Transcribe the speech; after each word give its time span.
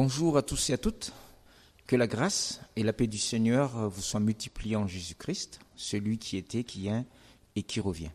Bonjour 0.00 0.36
à 0.36 0.42
tous 0.42 0.70
et 0.70 0.74
à 0.74 0.78
toutes. 0.78 1.12
Que 1.88 1.96
la 1.96 2.06
grâce 2.06 2.60
et 2.76 2.84
la 2.84 2.92
paix 2.92 3.08
du 3.08 3.18
Seigneur 3.18 3.90
vous 3.90 4.00
soient 4.00 4.20
multipliées 4.20 4.76
en 4.76 4.86
Jésus-Christ, 4.86 5.58
celui 5.74 6.18
qui 6.18 6.36
était, 6.36 6.62
qui 6.62 6.86
est 6.86 7.04
et 7.56 7.64
qui 7.64 7.80
revient. 7.80 8.12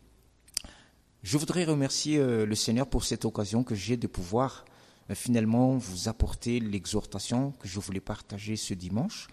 Je 1.24 1.38
voudrais 1.38 1.66
remercier 1.66 2.20
euh, 2.20 2.46
le 2.46 2.56
Seigneur 2.56 2.88
pour 2.88 3.04
cette 3.04 3.26
occasion 3.26 3.66
que 3.66 3.76
j'ai 3.76 3.98
de 3.98 4.08
pouvoir 4.08 4.64
euh, 5.10 5.14
finalement 5.14 5.76
vous 5.76 6.08
apporter 6.08 6.62
l'exhortation 6.62 7.52
que 7.60 7.68
je 7.68 7.82
voulais 7.82 8.00
partager 8.00 8.56
ce 8.56 8.74
dimanche. 8.74 9.28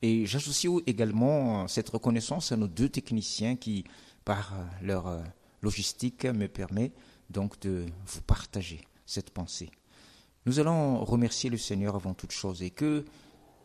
Et 0.00 0.26
j'associe 0.26 0.72
également 0.86 1.64
euh, 1.64 1.66
cette 1.66 1.88
reconnaissance 1.88 2.52
à 2.52 2.56
nos 2.56 2.68
deux 2.68 2.88
techniciens 2.88 3.56
qui, 3.56 3.82
par 4.24 4.54
leur 4.80 5.24
logistique, 5.60 6.24
me 6.24 6.46
permet 6.46 6.92
donc 7.30 7.58
de 7.58 7.84
vous 8.06 8.22
partager 8.22 8.82
cette 9.06 9.30
pensée. 9.30 9.72
Nous 10.46 10.60
allons 10.60 11.04
remercier 11.04 11.50
le 11.50 11.58
Seigneur 11.58 11.96
avant 11.96 12.14
toute 12.14 12.30
chose 12.30 12.62
et 12.62 12.70
que 12.70 13.04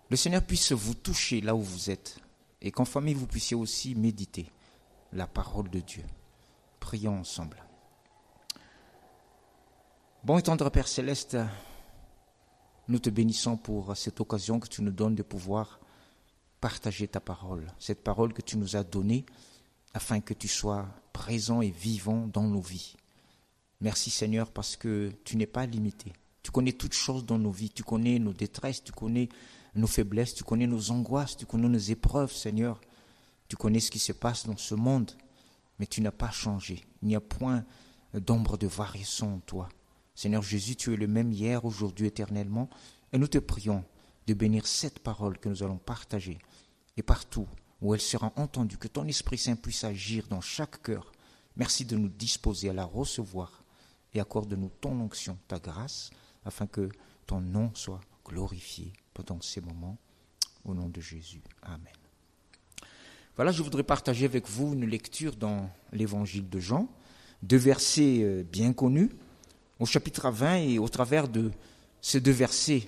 le 0.09 0.17
Seigneur 0.17 0.41
puisse 0.41 0.71
vous 0.71 0.95
toucher 0.95 1.39
là 1.39 1.55
où 1.55 1.61
vous 1.61 1.91
êtes 1.91 2.17
et 2.59 2.71
qu'en 2.71 2.85
famille 2.85 3.13
vous 3.13 3.27
puissiez 3.27 3.55
aussi 3.55 3.93
méditer 3.93 4.51
la 5.13 5.27
parole 5.27 5.69
de 5.69 5.79
Dieu. 5.79 6.03
Prions 6.79 7.19
ensemble. 7.19 7.63
Bon 10.23 10.39
et 10.39 10.41
tendre 10.41 10.71
Père 10.71 10.87
céleste, 10.87 11.37
nous 12.87 12.99
te 12.99 13.11
bénissons 13.11 13.57
pour 13.57 13.95
cette 13.95 14.19
occasion 14.19 14.59
que 14.59 14.67
tu 14.67 14.81
nous 14.81 14.91
donnes 14.91 15.15
de 15.15 15.23
pouvoir 15.23 15.79
partager 16.61 17.07
ta 17.07 17.19
parole, 17.19 17.67
cette 17.77 18.03
parole 18.03 18.33
que 18.33 18.41
tu 18.41 18.57
nous 18.57 18.75
as 18.75 18.83
donnée 18.83 19.27
afin 19.93 20.19
que 20.19 20.33
tu 20.33 20.47
sois 20.47 20.87
présent 21.13 21.61
et 21.61 21.69
vivant 21.69 22.25
dans 22.25 22.47
nos 22.47 22.61
vies. 22.61 22.95
Merci 23.81 24.09
Seigneur 24.09 24.49
parce 24.51 24.75
que 24.75 25.11
tu 25.23 25.37
n'es 25.37 25.47
pas 25.47 25.67
limité. 25.67 26.13
Tu 26.43 26.51
connais 26.51 26.73
toutes 26.73 26.93
choses 26.93 27.25
dans 27.25 27.37
nos 27.37 27.51
vies. 27.51 27.69
Tu 27.69 27.83
connais 27.83 28.19
nos 28.19 28.33
détresses, 28.33 28.83
tu 28.83 28.91
connais 28.91 29.29
nos 29.75 29.87
faiblesses, 29.87 30.33
tu 30.33 30.43
connais 30.43 30.67
nos 30.67 30.91
angoisses, 30.91 31.37
tu 31.37 31.45
connais 31.45 31.69
nos 31.69 31.77
épreuves, 31.77 32.31
Seigneur. 32.31 32.81
Tu 33.47 33.55
connais 33.55 33.79
ce 33.79 33.91
qui 33.91 33.99
se 33.99 34.11
passe 34.11 34.45
dans 34.45 34.57
ce 34.57 34.75
monde, 34.75 35.11
mais 35.79 35.85
tu 35.85 36.01
n'as 36.01 36.11
pas 36.11 36.31
changé. 36.31 36.85
Il 37.01 37.09
n'y 37.09 37.15
a 37.15 37.21
point 37.21 37.65
d'ombre 38.13 38.57
de 38.57 38.67
variation 38.67 39.35
en 39.35 39.39
toi. 39.39 39.69
Seigneur 40.15 40.43
Jésus, 40.43 40.75
tu 40.75 40.93
es 40.93 40.97
le 40.97 41.07
même 41.07 41.31
hier, 41.31 41.65
aujourd'hui, 41.65 42.07
éternellement, 42.07 42.69
et 43.11 43.17
nous 43.17 43.27
te 43.27 43.37
prions 43.37 43.83
de 44.27 44.33
bénir 44.33 44.67
cette 44.67 44.99
parole 44.99 45.37
que 45.37 45.49
nous 45.49 45.63
allons 45.63 45.77
partager, 45.77 46.39
et 46.97 47.01
partout 47.01 47.47
où 47.81 47.93
elle 47.93 48.01
sera 48.01 48.31
entendue, 48.35 48.77
que 48.77 48.87
ton 48.87 49.07
Esprit 49.07 49.37
Saint 49.37 49.55
puisse 49.55 49.83
agir 49.83 50.27
dans 50.29 50.41
chaque 50.41 50.81
cœur. 50.83 51.11
Merci 51.55 51.85
de 51.85 51.97
nous 51.97 52.09
disposer 52.09 52.69
à 52.69 52.73
la 52.73 52.85
recevoir, 52.85 53.63
et 54.13 54.19
accorde-nous 54.19 54.71
ton 54.81 54.99
onction, 54.99 55.37
ta 55.47 55.59
grâce, 55.59 56.11
afin 56.45 56.67
que 56.67 56.89
ton 57.25 57.41
nom 57.41 57.71
soit 57.73 58.01
glorifié 58.25 58.93
pendant 59.13 59.41
ces 59.41 59.61
moments. 59.61 59.97
Au 60.63 60.75
nom 60.75 60.89
de 60.89 61.01
Jésus. 61.01 61.41
Amen. 61.63 61.87
Voilà, 63.35 63.51
je 63.51 63.63
voudrais 63.63 63.83
partager 63.83 64.25
avec 64.25 64.47
vous 64.47 64.73
une 64.73 64.85
lecture 64.85 65.35
dans 65.35 65.71
l'évangile 65.91 66.47
de 66.49 66.59
Jean, 66.59 66.87
deux 67.41 67.57
versets 67.57 68.19
euh, 68.21 68.43
bien 68.43 68.71
connus, 68.71 69.09
au 69.79 69.87
chapitre 69.87 70.29
20 70.29 70.55
et 70.57 70.77
au 70.77 70.87
travers 70.87 71.27
de 71.27 71.49
ces 72.01 72.21
deux 72.21 72.31
versets, 72.31 72.87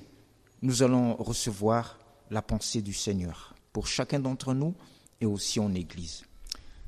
nous 0.62 0.84
allons 0.84 1.16
recevoir 1.16 1.98
la 2.30 2.44
pensée 2.44 2.84
du 2.84 2.94
Seigneur 2.94 3.56
pour 3.72 3.88
chacun 3.88 4.20
d'entre 4.20 4.54
nous 4.54 4.76
et 5.20 5.26
aussi 5.26 5.60
en 5.60 5.74
Église. 5.74 6.24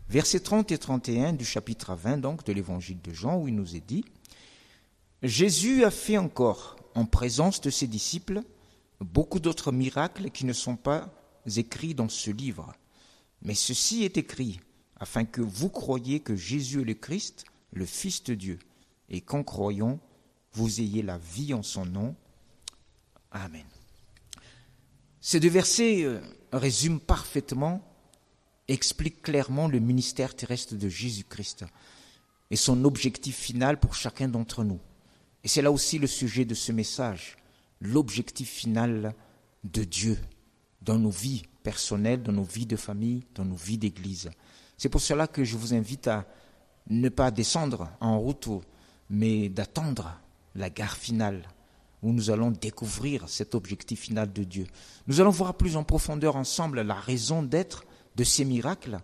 Versets 0.07 0.41
30 0.41 0.71
et 0.71 0.77
31 0.77 1.33
du 1.33 1.45
chapitre 1.45 1.95
20 1.95 2.19
donc 2.19 2.45
de 2.45 2.53
l'évangile 2.53 3.01
de 3.01 3.11
Jean 3.11 3.39
où 3.39 3.47
il 3.47 3.55
nous 3.55 3.75
est 3.75 3.85
dit 3.85 4.05
Jésus 5.27 5.83
a 5.83 5.91
fait 5.91 6.17
encore, 6.17 6.75
en 6.93 7.05
présence 7.05 7.59
de 7.61 7.69
ses 7.69 7.87
disciples, 7.87 8.41
beaucoup 8.99 9.39
d'autres 9.39 9.71
miracles 9.71 10.29
qui 10.29 10.45
ne 10.45 10.53
sont 10.53 10.75
pas 10.75 11.09
écrits 11.57 11.95
dans 11.95 12.09
ce 12.09 12.31
livre. 12.31 12.73
Mais 13.41 13.55
ceci 13.55 14.03
est 14.03 14.17
écrit, 14.17 14.59
afin 14.97 15.25
que 15.25 15.41
vous 15.41 15.69
croyiez 15.69 16.19
que 16.19 16.35
Jésus 16.35 16.81
est 16.81 16.85
le 16.85 16.93
Christ, 16.93 17.45
le 17.73 17.85
Fils 17.85 18.23
de 18.23 18.35
Dieu, 18.35 18.59
et 19.09 19.21
qu'en 19.21 19.43
croyant, 19.43 19.99
vous 20.53 20.79
ayez 20.79 21.01
la 21.01 21.17
vie 21.17 21.53
en 21.53 21.63
son 21.63 21.85
nom. 21.85 22.15
Amen. 23.31 23.65
Ces 25.21 25.39
deux 25.39 25.49
versets 25.49 26.03
euh, 26.03 26.21
résument 26.53 26.99
parfaitement, 26.99 27.81
expliquent 28.67 29.23
clairement 29.23 29.67
le 29.67 29.79
ministère 29.79 30.35
terrestre 30.35 30.75
de 30.75 30.87
Jésus-Christ 30.87 31.65
et 32.51 32.55
son 32.55 32.85
objectif 32.85 33.35
final 33.35 33.79
pour 33.79 33.95
chacun 33.95 34.27
d'entre 34.27 34.63
nous. 34.63 34.79
Et 35.45 35.47
c'est 35.47 35.61
là 35.61 35.71
aussi 35.71 35.99
le 35.99 36.07
sujet 36.07 36.43
de 36.43 36.55
ce 36.55 36.71
message, 36.71 37.37
l'objectif 37.79 38.49
final 38.49 39.13
de 39.63 39.83
Dieu 39.83 40.17
dans 40.81 40.97
nos 40.97 41.11
vies 41.11 41.43
personnelles, 41.61 42.23
dans 42.23 42.31
nos 42.31 42.43
vies 42.43 42.65
de 42.65 42.75
famille, 42.75 43.23
dans 43.35 43.45
nos 43.45 43.55
vies 43.55 43.77
d'église. 43.77 44.31
C'est 44.75 44.89
pour 44.89 45.01
cela 45.01 45.27
que 45.27 45.43
je 45.43 45.55
vous 45.55 45.75
invite 45.75 46.07
à 46.07 46.25
ne 46.89 47.09
pas 47.09 47.29
descendre 47.29 47.91
en 47.99 48.19
route, 48.19 48.49
mais 49.11 49.47
d'attendre 49.49 50.19
la 50.55 50.71
gare 50.71 50.97
finale 50.97 51.47
où 52.01 52.11
nous 52.11 52.31
allons 52.31 52.49
découvrir 52.49 53.29
cet 53.29 53.53
objectif 53.53 53.99
final 53.99 54.33
de 54.33 54.43
Dieu. 54.43 54.65
Nous 55.05 55.21
allons 55.21 55.29
voir 55.29 55.53
plus 55.53 55.75
en 55.75 55.83
profondeur 55.83 56.37
ensemble 56.37 56.81
la 56.81 56.95
raison 56.95 57.43
d'être 57.43 57.85
de 58.15 58.23
ces 58.23 58.45
miracles 58.45 58.99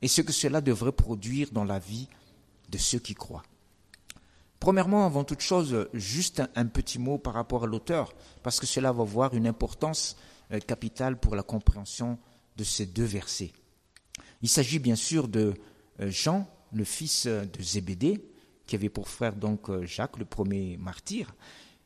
et 0.00 0.08
ce 0.08 0.22
que 0.22 0.32
cela 0.32 0.62
devrait 0.62 0.92
produire 0.92 1.50
dans 1.52 1.64
la 1.64 1.78
vie 1.78 2.08
de 2.70 2.78
ceux 2.78 2.98
qui 2.98 3.14
croient. 3.14 3.42
Premièrement, 4.64 5.04
avant 5.04 5.24
toute 5.24 5.42
chose, 5.42 5.90
juste 5.92 6.42
un, 6.54 6.64
petit 6.64 6.98
mot 6.98 7.18
par 7.18 7.34
rapport 7.34 7.64
à 7.64 7.66
l'auteur, 7.66 8.14
parce 8.42 8.58
que 8.60 8.66
cela 8.66 8.92
va 8.92 9.02
avoir 9.02 9.34
une 9.34 9.46
importance 9.46 10.16
euh, 10.52 10.58
capitale 10.58 11.20
pour 11.20 11.36
la 11.36 11.42
compréhension 11.42 12.18
de 12.56 12.64
ces 12.64 12.86
deux 12.86 13.04
versets. 13.04 13.52
Il 14.40 14.48
s'agit 14.48 14.78
bien 14.78 14.96
sûr 14.96 15.28
de 15.28 15.52
euh, 16.00 16.10
Jean, 16.10 16.48
le 16.72 16.84
fils 16.84 17.26
de 17.26 17.62
Zébédée, 17.62 18.24
qui 18.66 18.74
avait 18.74 18.88
pour 18.88 19.10
frère 19.10 19.36
donc 19.36 19.68
euh, 19.68 19.84
Jacques, 19.84 20.16
le 20.16 20.24
premier 20.24 20.78
martyr. 20.78 21.34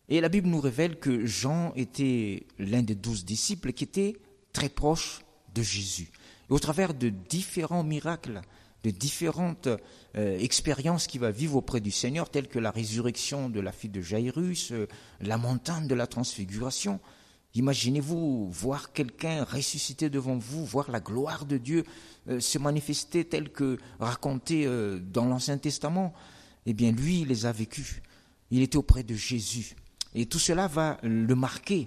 Et 0.08 0.20
la 0.20 0.28
Bible 0.28 0.46
nous 0.46 0.60
révèle 0.60 1.00
que 1.00 1.26
Jean 1.26 1.72
était 1.74 2.46
l'un 2.60 2.82
des 2.82 2.94
douze 2.94 3.24
disciples 3.24 3.72
qui 3.72 3.82
était 3.82 4.20
très 4.52 4.68
proche 4.68 5.22
de 5.52 5.62
Jésus. 5.62 6.12
Au 6.48 6.60
travers 6.60 6.94
de 6.94 7.08
différents 7.08 7.82
miracles, 7.82 8.40
de 8.84 8.90
différentes 8.90 9.68
euh, 10.16 10.38
expériences 10.38 11.06
qu'il 11.06 11.20
va 11.20 11.30
vivre 11.30 11.56
auprès 11.56 11.80
du 11.80 11.90
Seigneur, 11.90 12.30
telles 12.30 12.48
que 12.48 12.58
la 12.58 12.70
résurrection 12.70 13.50
de 13.50 13.60
la 13.60 13.72
fille 13.72 13.90
de 13.90 14.00
Jairus, 14.00 14.72
euh, 14.72 14.86
la 15.20 15.36
montagne 15.36 15.86
de 15.86 15.94
la 15.94 16.06
transfiguration. 16.06 17.00
Imaginez-vous 17.54 18.50
voir 18.50 18.92
quelqu'un 18.92 19.42
ressuscité 19.44 20.10
devant 20.10 20.36
vous, 20.36 20.64
voir 20.64 20.90
la 20.90 21.00
gloire 21.00 21.44
de 21.44 21.56
Dieu 21.56 21.84
euh, 22.28 22.40
se 22.40 22.58
manifester 22.58 23.24
telle 23.24 23.50
que 23.50 23.78
racontée 23.98 24.68
dans 25.12 25.24
l'Ancien 25.24 25.58
Testament. 25.58 26.12
Eh 26.66 26.74
bien, 26.74 26.92
lui, 26.92 27.22
il 27.22 27.28
les 27.28 27.46
a 27.46 27.52
vécus. 27.52 28.00
Il 28.50 28.62
était 28.62 28.76
auprès 28.76 29.02
de 29.02 29.14
Jésus. 29.14 29.74
Et 30.14 30.26
tout 30.26 30.38
cela 30.38 30.68
va 30.68 30.98
le 31.02 31.34
marquer 31.34 31.86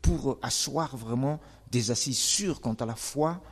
pour 0.00 0.38
asseoir 0.42 0.96
vraiment 0.96 1.40
des 1.70 1.90
assises 1.90 2.18
sûres 2.18 2.60
quant 2.60 2.74
à 2.74 2.86
la 2.86 2.94
foi, 2.94 3.42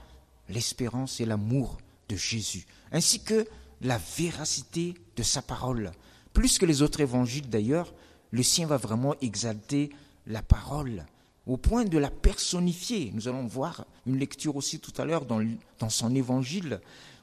l'espérance 0.48 1.20
et 1.20 1.26
l'amour 1.26 1.78
de 2.08 2.16
Jésus, 2.16 2.66
ainsi 2.92 3.22
que 3.22 3.46
la 3.80 3.98
véracité 4.16 4.94
de 5.16 5.22
sa 5.22 5.42
parole. 5.42 5.92
Plus 6.32 6.58
que 6.58 6.66
les 6.66 6.82
autres 6.82 7.00
évangiles 7.00 7.48
d'ailleurs, 7.48 7.92
le 8.30 8.42
sien 8.42 8.66
va 8.66 8.76
vraiment 8.76 9.14
exalter 9.20 9.90
la 10.26 10.42
parole 10.42 11.04
au 11.46 11.56
point 11.56 11.84
de 11.84 11.98
la 11.98 12.10
personnifier. 12.10 13.10
Nous 13.14 13.28
allons 13.28 13.46
voir 13.46 13.86
une 14.06 14.18
lecture 14.18 14.56
aussi 14.56 14.80
tout 14.80 14.92
à 15.00 15.04
l'heure 15.04 15.24
dans, 15.24 15.42
dans 15.78 15.88
son 15.88 16.14
évangile 16.14 16.80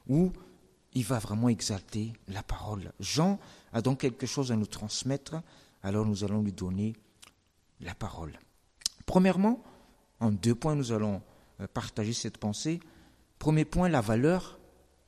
où 0.08 0.32
il 0.94 1.04
va 1.04 1.18
vraiment 1.18 1.48
exalter 1.48 2.12
la 2.28 2.42
parole. 2.42 2.92
Jean 3.00 3.38
a 3.72 3.82
donc 3.82 4.00
quelque 4.00 4.26
chose 4.26 4.50
à 4.50 4.56
nous 4.56 4.66
transmettre, 4.66 5.36
alors 5.82 6.06
nous 6.06 6.24
allons 6.24 6.42
lui 6.42 6.52
donner 6.52 6.94
la 7.80 7.94
parole. 7.94 8.38
Premièrement, 9.04 9.62
en 10.18 10.32
deux 10.32 10.54
points, 10.54 10.74
nous 10.74 10.92
allons 10.92 11.22
euh, 11.60 11.66
partager 11.72 12.12
cette 12.12 12.38
pensée. 12.38 12.80
Premier 13.38 13.64
point, 13.64 13.88
la 13.88 14.00
valeur 14.00 14.58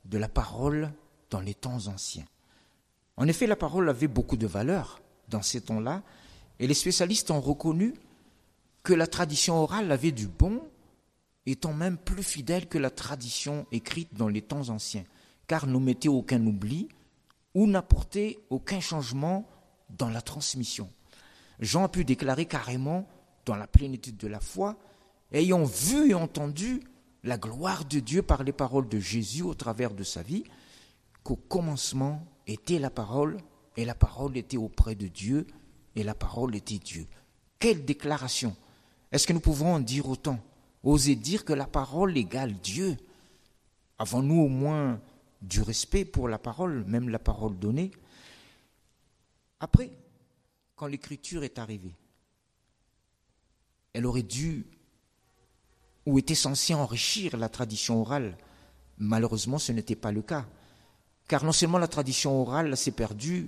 de 0.05 0.17
la 0.17 0.29
parole 0.29 0.91
dans 1.29 1.41
les 1.41 1.53
temps 1.53 1.87
anciens. 1.87 2.25
En 3.17 3.27
effet, 3.27 3.47
la 3.47 3.55
parole 3.55 3.89
avait 3.89 4.07
beaucoup 4.07 4.37
de 4.37 4.47
valeur 4.47 5.01
dans 5.27 5.41
ces 5.41 5.61
temps-là, 5.61 6.03
et 6.59 6.67
les 6.67 6.73
spécialistes 6.73 7.31
ont 7.31 7.41
reconnu 7.41 7.93
que 8.83 8.93
la 8.93 9.07
tradition 9.07 9.55
orale 9.55 9.91
avait 9.91 10.11
du 10.11 10.27
bon, 10.27 10.61
étant 11.45 11.73
même 11.73 11.97
plus 11.97 12.23
fidèle 12.23 12.67
que 12.67 12.77
la 12.77 12.89
tradition 12.89 13.65
écrite 13.71 14.13
dans 14.13 14.27
les 14.27 14.41
temps 14.41 14.69
anciens, 14.69 15.05
car 15.47 15.67
n'omettait 15.67 16.09
aucun 16.09 16.45
oubli 16.45 16.87
ou 17.53 17.67
n'apportait 17.67 18.39
aucun 18.49 18.79
changement 18.79 19.47
dans 19.89 20.09
la 20.09 20.21
transmission. 20.21 20.89
Jean 21.59 21.83
a 21.83 21.89
pu 21.89 22.05
déclarer 22.05 22.45
carrément, 22.45 23.07
dans 23.45 23.55
la 23.55 23.67
plénitude 23.67 24.17
de 24.17 24.27
la 24.27 24.39
foi, 24.39 24.77
ayant 25.31 25.63
vu 25.63 26.11
et 26.11 26.13
entendu 26.13 26.81
la 27.23 27.37
gloire 27.37 27.85
de 27.85 27.99
Dieu 27.99 28.21
par 28.21 28.43
les 28.43 28.51
paroles 28.51 28.87
de 28.87 28.99
Jésus 28.99 29.43
au 29.43 29.53
travers 29.53 29.93
de 29.93 30.03
sa 30.03 30.23
vie, 30.23 30.43
qu'au 31.23 31.35
commencement 31.35 32.25
était 32.47 32.79
la 32.79 32.89
parole, 32.89 33.37
et 33.77 33.85
la 33.85 33.95
parole 33.95 34.37
était 34.37 34.57
auprès 34.57 34.95
de 34.95 35.07
Dieu, 35.07 35.47
et 35.95 36.03
la 36.03 36.15
parole 36.15 36.55
était 36.55 36.77
Dieu. 36.77 37.05
Quelle 37.59 37.83
déclaration. 37.85 38.55
Est-ce 39.11 39.27
que 39.27 39.33
nous 39.33 39.39
pouvons 39.39 39.75
en 39.75 39.79
dire 39.79 40.07
autant? 40.07 40.39
Oser 40.83 41.15
dire 41.15 41.43
que 41.43 41.53
la 41.53 41.67
parole 41.67 42.17
égale 42.17 42.53
Dieu. 42.53 42.95
Avons-nous 43.97 44.41
au 44.41 44.47
moins 44.47 45.01
du 45.41 45.61
respect 45.61 46.05
pour 46.05 46.29
la 46.29 46.39
parole, 46.39 46.85
même 46.85 47.09
la 47.09 47.19
parole 47.19 47.57
donnée? 47.57 47.91
Après, 49.59 49.91
quand 50.75 50.87
l'écriture 50.87 51.43
est 51.43 51.59
arrivée, 51.59 51.95
elle 53.91 54.05
aurait 54.05 54.23
dû 54.23 54.65
ou 56.05 56.17
était 56.19 56.35
censée 56.35 56.73
enrichir 56.73 57.37
la 57.37 57.49
tradition 57.49 58.01
orale. 58.01 58.37
Malheureusement, 58.97 59.59
ce 59.59 59.71
n'était 59.71 59.95
pas 59.95 60.11
le 60.11 60.21
cas. 60.21 60.45
Car 61.27 61.43
non 61.43 61.51
seulement 61.51 61.77
la 61.77 61.87
tradition 61.87 62.41
orale 62.41 62.75
s'est 62.75 62.91
perdue 62.91 63.47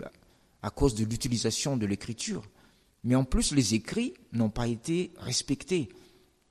à 0.62 0.70
cause 0.70 0.94
de 0.96 1.04
l'utilisation 1.04 1.78
de 1.78 1.86
l'écriture, 1.86 2.44
mais 3.04 3.16
en 3.16 3.24
plus 3.24 3.54
les 3.54 3.74
écrits 3.74 4.14
n'ont 4.32 4.52
pas 4.52 4.68
été 4.68 5.12
respectés. 5.18 5.90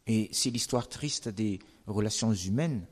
Et 0.06 0.29
c'est 0.32 0.50
l'histoire 0.50 0.88
triste 0.88 1.29
des 1.29 1.61
relations 1.87 2.32
humaines, 2.32 2.85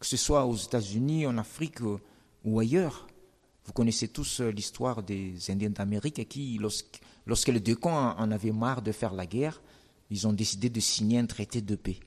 que 0.00 0.06
ce 0.06 0.16
soit 0.16 0.46
aux 0.46 0.56
États-Unis, 0.56 1.26
en 1.26 1.36
Afrique 1.36 1.80
ou 2.44 2.58
ailleurs. 2.58 3.06
Vous 3.66 3.72
connaissez 3.72 4.08
tous 4.08 4.40
l'histoire 4.40 5.02
des 5.02 5.34
Indiens 5.50 5.70
d'Amérique 5.70 6.26
qui, 6.28 6.58
lorsque 7.26 7.48
les 7.48 7.60
deux 7.60 7.76
camps 7.76 8.16
en 8.16 8.30
avaient 8.30 8.52
marre 8.52 8.82
de 8.82 8.90
faire 8.90 9.12
la 9.12 9.26
guerre, 9.26 9.60
ils 10.10 10.26
ont 10.26 10.32
décidé 10.32 10.70
de 10.70 10.80
signer 10.80 11.18
un 11.18 11.26
traité 11.26 11.60
de 11.60 11.76
paix. 11.76 12.00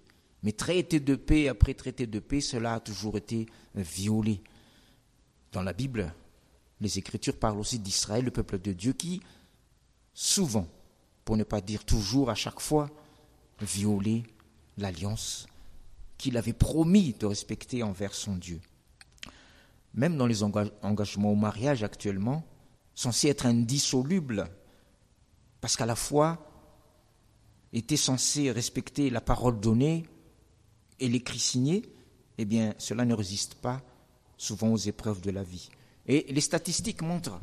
Mais 0.46 0.52
traité 0.52 1.00
de 1.00 1.16
paix 1.16 1.48
après 1.48 1.74
traité 1.74 2.06
de 2.06 2.20
paix, 2.20 2.40
cela 2.40 2.76
a 2.76 2.80
toujours 2.80 3.18
été 3.18 3.48
violé. 3.74 4.44
Dans 5.52 5.64
la 5.64 5.74
Bible, 5.74 6.14
les 6.82 7.00
Écritures 7.00 7.40
parlent 7.40 7.58
aussi 7.58 7.80
d'Israël, 7.80 8.24
le 8.24 8.30
peuple 8.30 8.60
de 8.60 8.72
Dieu, 8.72 8.94
qui, 8.94 9.24
souvent, 10.14 10.68
pour 11.26 11.36
ne 11.36 11.44
pas 11.44 11.62
dire 11.62 11.84
toujours, 11.84 12.30
à 12.30 12.36
chaque 12.36 12.60
fois, 12.60 12.92
violait 13.60 14.22
l'alliance 14.78 15.48
qu'il 16.20 16.38
avait 16.38 16.54
promis 16.54 17.14
de 17.14 17.26
respecter 17.26 17.82
envers 17.82 18.14
son 18.14 18.36
Dieu. 18.36 18.62
Même 19.96 20.16
dans 20.16 20.28
les 20.28 20.44
engagements 20.44 21.32
au 21.32 21.36
mariage 21.36 21.82
actuellement, 21.82 22.46
censés 22.94 23.30
être 23.30 23.48
indissolubles, 23.48 24.48
parce 25.60 25.76
qu'à 25.76 25.88
la 25.88 25.96
fois 25.96 26.48
était 27.74 27.98
censé 27.98 28.52
respecter 28.52 29.10
la 29.10 29.22
parole 29.22 29.60
donnée 29.60 30.06
et 31.00 31.08
l'écrit 31.08 31.40
signé, 31.40 31.84
eh 32.38 32.46
bien, 32.46 32.74
cela 32.78 33.06
ne 33.06 33.14
résiste 33.14 33.56
pas 33.56 33.82
souvent 34.38 34.70
aux 34.70 34.78
épreuves 34.78 35.22
de 35.22 35.32
la 35.32 35.44
vie. 35.44 35.70
Et 36.08 36.26
les 36.32 36.42
statistiques 36.42 37.02
montrent 37.02 37.40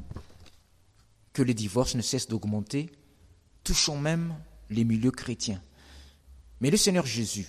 que 1.32 1.42
les 1.42 1.54
divorces 1.54 1.94
ne 1.94 2.02
cessent 2.02 2.28
d'augmenter, 2.28 2.90
touchant 3.64 3.96
même 3.96 4.34
les 4.70 4.84
milieux 4.84 5.10
chrétiens. 5.10 5.62
Mais 6.60 6.70
le 6.70 6.76
Seigneur 6.76 7.06
Jésus 7.06 7.48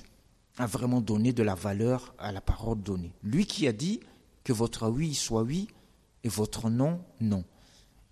a 0.58 0.66
vraiment 0.66 1.02
donné 1.02 1.34
de 1.34 1.44
la 1.44 1.56
valeur 1.56 2.14
à 2.18 2.32
la 2.32 2.42
parole 2.42 2.82
donnée. 2.82 3.14
Lui 3.24 3.46
qui 3.46 3.68
a 3.68 3.74
dit 3.74 4.00
que 4.44 4.54
votre 4.54 4.90
oui 4.90 5.14
soit 5.14 5.44
oui 5.44 5.68
et 6.24 6.30
votre 6.30 6.70
non, 6.70 7.04
non. 7.20 7.44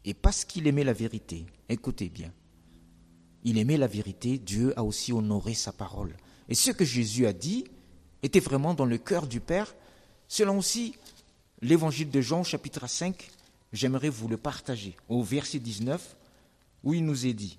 Et 0.06 0.14
parce 0.14 0.46
qu'il 0.46 0.68
aimait 0.68 0.84
la 0.84 0.94
vérité, 0.94 1.46
écoutez 1.70 2.10
bien, 2.10 2.32
il 3.44 3.58
aimait 3.58 3.78
la 3.78 3.88
vérité, 3.88 4.38
Dieu 4.38 4.78
a 4.78 4.84
aussi 4.84 5.14
honoré 5.14 5.54
sa 5.54 5.72
parole. 5.72 6.16
Et 6.50 6.56
ce 6.56 6.72
que 6.72 6.86
Jésus 6.86 7.26
a 7.26 7.34
dit 7.34 7.66
était 8.24 8.40
vraiment 8.40 8.74
dans 8.74 8.86
le 8.86 8.98
cœur 8.98 9.28
du 9.28 9.40
Père. 9.40 9.74
Selon 10.28 10.58
aussi 10.58 10.96
l'évangile 11.62 12.10
de 12.10 12.22
Jean, 12.22 12.44
chapitre 12.44 12.88
5, 12.88 13.30
j'aimerais 13.74 14.10
vous 14.10 14.28
le 14.28 14.38
partager, 14.38 14.96
au 15.10 15.24
verset 15.24 15.60
19, 15.60 16.16
où 16.84 16.94
il 16.94 17.06
nous 17.06 17.26
est 17.26 17.34
dit 17.34 17.58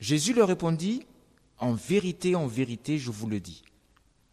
Jésus 0.00 0.34
leur 0.34 0.48
répondit 0.48 1.06
en 1.58 1.74
vérité, 1.74 2.34
en 2.34 2.48
vérité, 2.48 2.98
je 2.98 3.10
vous 3.10 3.28
le 3.28 3.38
dis. 3.38 3.62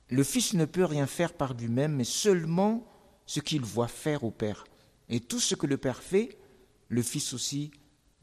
Le 0.09 0.24
Fils 0.24 0.53
ne 0.53 0.65
peut 0.65 0.86
rien 0.86 1.06
faire 1.06 1.33
par 1.33 1.53
lui-même, 1.53 1.95
mais 1.95 2.03
seulement 2.03 2.83
ce 3.27 3.39
qu'il 3.39 3.62
voit 3.62 3.88
faire 3.88 4.24
au 4.24 4.31
Père. 4.31 4.65
Et 5.09 5.19
tout 5.19 5.39
ce 5.39 5.53
que 5.53 5.68
le 5.68 5.77
Père 5.77 6.01
fait, 6.01 6.39
le 6.88 7.03
Fils 7.03 7.33
aussi 7.33 7.69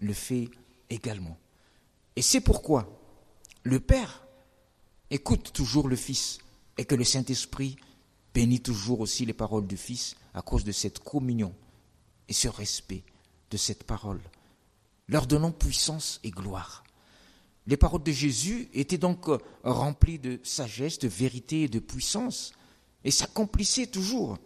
le 0.01 0.13
fait 0.13 0.49
également. 0.91 1.39
Et 2.17 2.23
c'est 2.23 2.41
pourquoi 2.41 3.01
le 3.63 3.79
Père 3.79 4.27
écoute 5.11 5.53
toujours 5.53 5.89
le 5.89 5.97
Fils 5.97 6.39
et 6.77 6.85
que 6.85 6.95
le 6.95 7.05
Saint-Esprit 7.05 7.77
bénit 8.35 8.61
toujours 8.61 9.01
aussi 9.01 9.25
les 9.25 9.33
paroles 9.33 9.67
du 9.67 9.77
Fils 9.77 10.17
à 10.35 10.43
cause 10.43 10.65
de 10.65 10.73
cette 10.73 10.99
communion 10.99 11.55
et 12.29 12.33
ce 12.33 12.49
respect 12.49 13.03
de 13.51 13.57
cette 13.57 13.85
parole, 13.85 14.21
leur 15.09 15.27
donnant 15.27 15.53
puissance 15.53 16.21
et 16.25 16.31
gloire. 16.31 16.85
Les 17.67 17.77
paroles 17.77 18.03
de 18.03 18.13
Jésus 18.13 18.69
étaient 18.75 18.99
donc 18.99 19.29
euh, 19.29 19.39
remplies 19.65 20.19
de 20.19 20.39
sagesse, 20.43 20.99
de 20.99 21.09
vérité 21.09 21.63
et 21.63 21.69
de 21.69 21.79
puissance, 21.79 22.53
et 23.05 23.11
s'accomplissaient 23.11 23.87
toujours. 23.87 24.39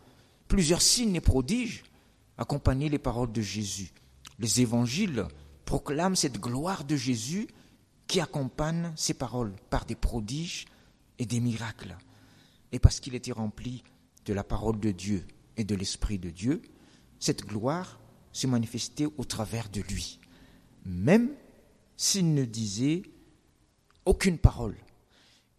Plusieurs 0.48 0.82
signes 0.82 1.16
et 1.16 1.20
prodiges 1.20 1.84
accompagnaient 2.38 2.88
les 2.88 2.98
paroles 2.98 3.32
de 3.32 3.42
Jésus. 3.42 3.92
Les 4.38 4.60
évangiles 4.60 5.26
proclament 5.64 6.16
cette 6.16 6.40
gloire 6.40 6.84
de 6.84 6.96
Jésus 6.96 7.48
qui 8.06 8.20
accompagne 8.20 8.92
ces 8.96 9.14
paroles 9.14 9.52
par 9.68 9.84
des 9.84 9.94
prodiges 9.94 10.66
et 11.18 11.26
des 11.26 11.40
miracles. 11.40 11.96
Et 12.72 12.78
parce 12.78 13.00
qu'il 13.00 13.14
était 13.14 13.32
rempli 13.32 13.82
de 14.25 14.32
la 14.32 14.44
parole 14.44 14.78
de 14.78 14.90
Dieu 14.90 15.26
et 15.56 15.64
de 15.64 15.75
l'Esprit 15.75 16.19
de 16.19 16.31
Dieu, 16.31 16.62
cette 17.19 17.44
gloire 17.44 17.99
se 18.32 18.46
manifestait 18.46 19.08
au 19.17 19.25
travers 19.25 19.69
de 19.69 19.81
lui. 19.81 20.20
Même 20.84 21.31
s'il 21.96 22.32
ne 22.32 22.44
disait 22.44 23.02
aucune 24.05 24.38
parole. 24.38 24.76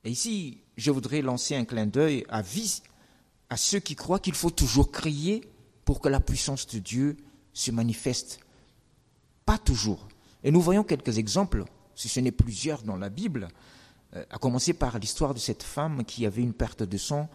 Et 0.04 0.10
ici, 0.10 0.62
je 0.78 0.90
voudrais 0.90 1.22
lancer 1.22 1.56
un 1.56 1.66
clin 1.66 1.86
d'œil 1.86 2.26
à, 2.30 2.42
à 3.50 3.58
ceux 3.58 3.80
qui 3.80 3.96
croient 3.96 4.20
qu'il 4.20 4.34
faut 4.34 4.50
toujours 4.50 4.92
crier 4.92 5.42
pour 5.86 6.00
que 6.02 6.10
la 6.10 6.20
puissance 6.20 6.66
de 6.68 6.80
Dieu 6.80 7.18
se 7.54 7.72
manifeste. 7.72 8.40
Pas 9.46 9.58
toujours. 9.58 10.08
Et 10.44 10.52
nous 10.52 10.62
voyons 10.62 10.84
quelques 10.84 11.18
exemples, 11.18 11.66
si 11.94 12.10
ce 12.10 12.20
n'est 12.20 12.32
plusieurs 12.32 12.82
dans 12.82 12.98
la 12.98 13.10
Bible, 13.10 13.50
à 14.14 14.38
commencer 14.38 14.74
par 14.74 15.00
l'histoire 15.00 15.34
de 15.34 15.40
cette 15.40 15.64
femme 15.64 16.04
qui 16.04 16.26
avait 16.26 16.42
une 16.42 16.54
perte 16.54 16.84
de 16.84 16.98
sang 16.98 17.30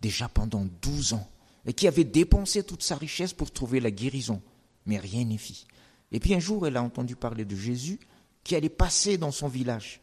déjà 0.00 0.28
pendant 0.28 0.66
douze 0.82 1.12
ans 1.12 1.28
et 1.66 1.72
qui 1.72 1.86
avait 1.86 2.04
dépensé 2.04 2.62
toute 2.62 2.82
sa 2.82 2.96
richesse 2.96 3.32
pour 3.32 3.50
trouver 3.50 3.80
la 3.80 3.90
guérison, 3.90 4.42
mais 4.86 4.98
rien 4.98 5.24
n'y 5.24 5.38
fit. 5.38 5.66
Et 6.12 6.20
puis 6.20 6.34
un 6.34 6.40
jour, 6.40 6.66
elle 6.66 6.76
a 6.76 6.82
entendu 6.82 7.14
parler 7.14 7.44
de 7.44 7.54
Jésus 7.54 8.00
qui 8.42 8.56
allait 8.56 8.68
passer 8.68 9.18
dans 9.18 9.30
son 9.30 9.48
village. 9.48 10.00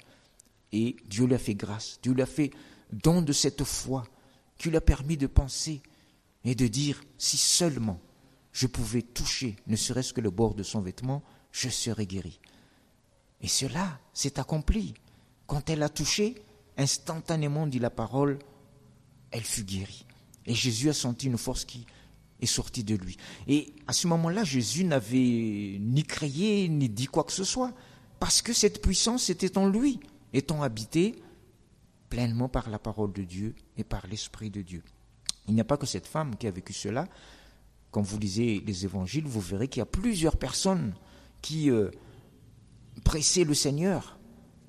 Et 0.72 0.96
Dieu 1.08 1.26
lui 1.26 1.36
a 1.36 1.40
fait 1.40 1.56
grâce, 1.56 2.00
Dieu 2.01 2.13
lui 2.13 2.22
a 2.22 2.28
fait 2.28 2.51
don 2.92 3.22
de 3.22 3.34
cette 3.34 3.63
foi 3.63 4.06
qui 4.58 4.70
lui 4.70 4.78
a 4.78 4.82
permis 4.82 5.18
de 5.18 5.28
penser 5.28 5.82
et 6.44 6.56
de 6.56 6.68
dire, 6.68 7.04
si 7.18 7.38
seulement 7.38 8.00
je 8.51 8.68
pouvais 8.68 9.01
toucher, 9.01 9.56
ne 9.68 9.75
serait-ce 9.75 10.13
que 10.13 10.22
le 10.22 10.30
bord 10.30 10.54
de 10.54 10.63
son 10.63 10.82
vêtement, 10.82 11.24
je 11.51 11.70
serais 11.70 12.06
guéri. 12.06 12.39
Et 13.42 13.48
cela 13.48 14.00
s'est 14.13 14.39
accompli. 14.39 14.94
Quand 15.48 15.70
elle 15.70 15.84
a 15.84 15.90
touché, 15.90 16.36
instantanément, 16.78 17.68
dit 17.68 17.80
la 17.80 17.90
parole, 17.90 18.40
elle 19.32 19.44
fut 19.44 19.64
guérie. 19.64 20.06
Et 20.46 20.54
Jésus 20.54 20.90
a 20.90 20.94
senti 20.94 21.28
une 21.28 21.38
force 21.38 21.66
qui 21.66 21.86
est 22.42 22.46
sortie 22.46 22.84
de 22.84 22.96
lui. 22.96 23.18
Et 23.48 23.74
à 23.88 23.94
ce 23.94 24.08
moment-là, 24.08 24.44
Jésus 24.44 24.84
n'avait 24.84 25.78
ni 25.80 26.04
crié, 26.04 26.68
ni 26.70 26.90
dit 26.90 27.08
quoi 27.08 27.24
que 27.24 27.32
ce 27.32 27.44
soit 27.44 27.74
parce 28.20 28.42
que 28.42 28.54
cette 28.54 28.82
puissance 28.82 29.30
était 29.30 29.58
en 29.58 29.68
lui, 29.68 30.00
étant 30.34 30.64
habité 30.64 31.16
pleinement 32.10 32.50
par 32.50 32.70
la 32.70 32.80
parole 32.80 33.12
de 33.14 33.24
Dieu 33.24 33.56
et 33.78 33.84
par 33.84 34.08
l'Esprit 34.08 34.50
de 34.50 34.62
Dieu. 34.62 34.84
Il 35.48 35.54
n'y 35.54 35.62
a 35.62 35.66
pas 35.66 35.78
que 35.78 35.86
cette 35.86 36.08
femme 36.08 36.36
qui 36.36 36.48
a 36.48 36.52
vécu 36.52 36.74
cela. 36.74 37.08
Quand 37.92 38.02
vous 38.02 38.18
lisez 38.18 38.64
les 38.66 38.86
évangiles, 38.86 39.25
vous 39.25 39.42
verrez 39.42 39.68
qu'il 39.68 39.80
y 39.80 39.84
a 39.84 39.86
plusieurs 39.86 40.38
personnes 40.38 40.96
qui 41.42 41.70
euh, 41.70 41.92
pressaient 43.04 43.44
le 43.44 43.54
Seigneur. 43.54 44.14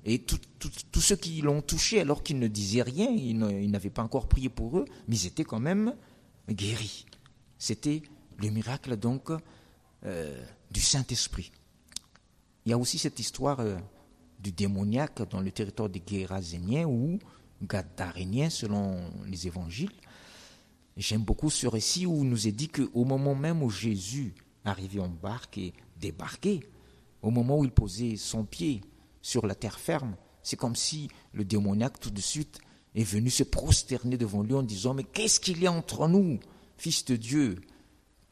Et 0.09 0.19
tous 0.19 1.01
ceux 1.01 1.17
qui 1.17 1.41
l'ont 1.41 1.61
touché 1.61 1.99
alors 1.99 2.23
qu'ils 2.23 2.39
ne 2.39 2.47
disaient 2.47 2.81
rien, 2.81 3.09
ils 3.09 3.37
n'avaient 3.69 3.89
pas 3.89 4.03
encore 4.03 4.29
prié 4.29 4.47
pour 4.47 4.79
eux, 4.79 4.85
mais 5.09 5.17
ils 5.17 5.27
étaient 5.27 5.43
quand 5.43 5.59
même 5.59 5.95
guéris. 6.49 7.05
C'était 7.57 8.01
le 8.37 8.49
miracle 8.49 8.95
donc 8.95 9.31
euh, 10.05 10.41
du 10.71 10.79
Saint-Esprit. 10.79 11.51
Il 12.65 12.69
y 12.69 12.73
a 12.73 12.77
aussi 12.77 12.97
cette 12.97 13.19
histoire 13.19 13.59
euh, 13.59 13.75
du 14.39 14.53
démoniaque 14.53 15.29
dans 15.29 15.41
le 15.41 15.51
territoire 15.51 15.89
des 15.89 15.99
Guérazéniens 15.99 16.87
ou 16.87 17.19
Gadaréniens 17.61 18.49
selon 18.49 19.11
les 19.25 19.45
évangiles. 19.45 19.91
J'aime 20.95 21.23
beaucoup 21.23 21.49
ce 21.49 21.67
récit 21.67 22.05
où 22.05 22.23
il 22.23 22.29
nous 22.29 22.47
est 22.47 22.53
dit 22.53 22.69
qu'au 22.69 23.03
moment 23.03 23.35
même 23.35 23.61
où 23.61 23.69
Jésus 23.69 24.33
arrivait 24.63 25.01
en 25.01 25.09
barque 25.09 25.57
et 25.57 25.73
débarquait, 25.99 26.61
au 27.21 27.29
moment 27.29 27.59
où 27.59 27.65
il 27.65 27.71
posait 27.71 28.15
son 28.15 28.45
pied 28.45 28.79
sur 29.27 29.45
la 29.45 29.55
terre 29.55 29.77
ferme, 29.77 30.15
c'est 30.41 30.55
comme 30.55 30.77
si 30.77 31.09
le 31.33 31.43
démoniaque 31.43 31.99
tout 31.99 32.11
de 32.11 32.21
suite 32.21 32.59
est 32.95 33.03
venu 33.03 33.29
se 33.29 33.43
prosterner 33.43 34.15
devant 34.15 34.41
lui 34.41 34.53
en 34.53 34.63
disant 34.63 34.93
Mais 34.93 35.03
qu'est-ce 35.03 35.41
qu'il 35.41 35.61
y 35.61 35.67
a 35.67 35.71
entre 35.73 36.07
nous, 36.07 36.39
fils 36.77 37.03
de 37.03 37.17
Dieu? 37.17 37.59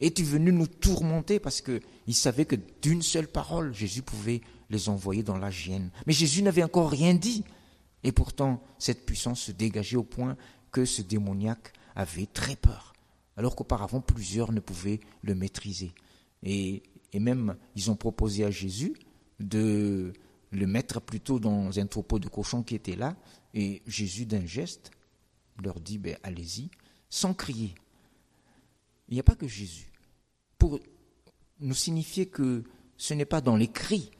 Es-tu 0.00 0.24
venu 0.24 0.52
nous 0.52 0.66
tourmenter? 0.66 1.38
Parce 1.38 1.60
qu'il 1.60 2.14
savait 2.14 2.46
que 2.46 2.56
d'une 2.80 3.02
seule 3.02 3.28
parole, 3.28 3.74
Jésus 3.74 4.00
pouvait 4.00 4.40
les 4.70 4.88
envoyer 4.88 5.22
dans 5.22 5.36
la 5.36 5.50
gêne. 5.50 5.90
Mais 6.06 6.14
Jésus 6.14 6.42
n'avait 6.42 6.62
encore 6.62 6.90
rien 6.90 7.12
dit. 7.12 7.44
Et 8.02 8.12
pourtant, 8.12 8.62
cette 8.78 9.04
puissance 9.04 9.42
se 9.42 9.52
dégageait 9.52 9.98
au 9.98 10.02
point 10.02 10.38
que 10.72 10.86
ce 10.86 11.02
démoniaque 11.02 11.74
avait 11.94 12.26
très 12.26 12.56
peur, 12.56 12.94
alors 13.36 13.54
qu'auparavant 13.54 14.00
plusieurs 14.00 14.50
ne 14.50 14.60
pouvaient 14.60 15.00
le 15.20 15.34
maîtriser. 15.34 15.92
Et, 16.42 16.82
et, 17.12 17.20
même, 17.20 17.56
ils 17.74 17.90
ont 17.90 17.96
proposé 17.96 18.44
à 18.44 18.50
Jésus 18.50 18.94
de 19.40 20.14
le 20.50 20.66
mettre 20.66 21.00
plutôt 21.00 21.38
dans 21.38 21.78
un 21.78 21.86
troupeau 21.86 22.18
de 22.18 22.28
cochons 22.28 22.62
qui 22.62 22.74
était 22.74 22.96
là, 22.96 23.16
et 23.54 23.82
Jésus, 23.86 24.26
d'un 24.26 24.46
geste, 24.46 24.90
leur 25.62 25.80
dit, 25.80 25.98
ben, 25.98 26.16
allez-y, 26.22 26.70
sans 27.08 27.34
crier. 27.34 27.74
Il 29.08 29.14
n'y 29.14 29.20
a 29.20 29.24
pas 29.24 29.34
que 29.34 29.48
Jésus. 29.48 29.90
Pour 30.58 30.80
nous 31.60 31.74
signifier 31.74 32.26
que 32.26 32.64
ce 32.96 33.14
n'est 33.14 33.24
pas 33.24 33.40
dans 33.40 33.56
les 33.56 33.68
cris 33.68 34.10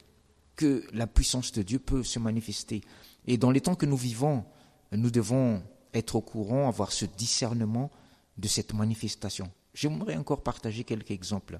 que 0.55 0.83
la 0.91 1.07
puissance 1.07 1.51
de 1.51 1.61
Dieu 1.61 1.79
peut 1.79 2.03
se 2.03 2.19
manifester. 2.19 2.81
Et 3.25 3.37
dans 3.37 3.51
les 3.51 3.61
temps 3.61 3.75
que 3.75 3.85
nous 3.85 3.97
vivons, 3.97 4.43
nous 4.91 5.11
devons 5.11 5.63
être 5.93 6.15
au 6.15 6.21
courant, 6.21 6.67
avoir 6.67 6.91
ce 6.91 7.05
discernement 7.05 7.91
de 8.37 8.47
cette 8.47 8.73
manifestation. 8.73 9.51
J'aimerais 9.73 10.15
encore 10.15 10.43
partager 10.43 10.83
quelques 10.83 11.11
exemples. 11.11 11.57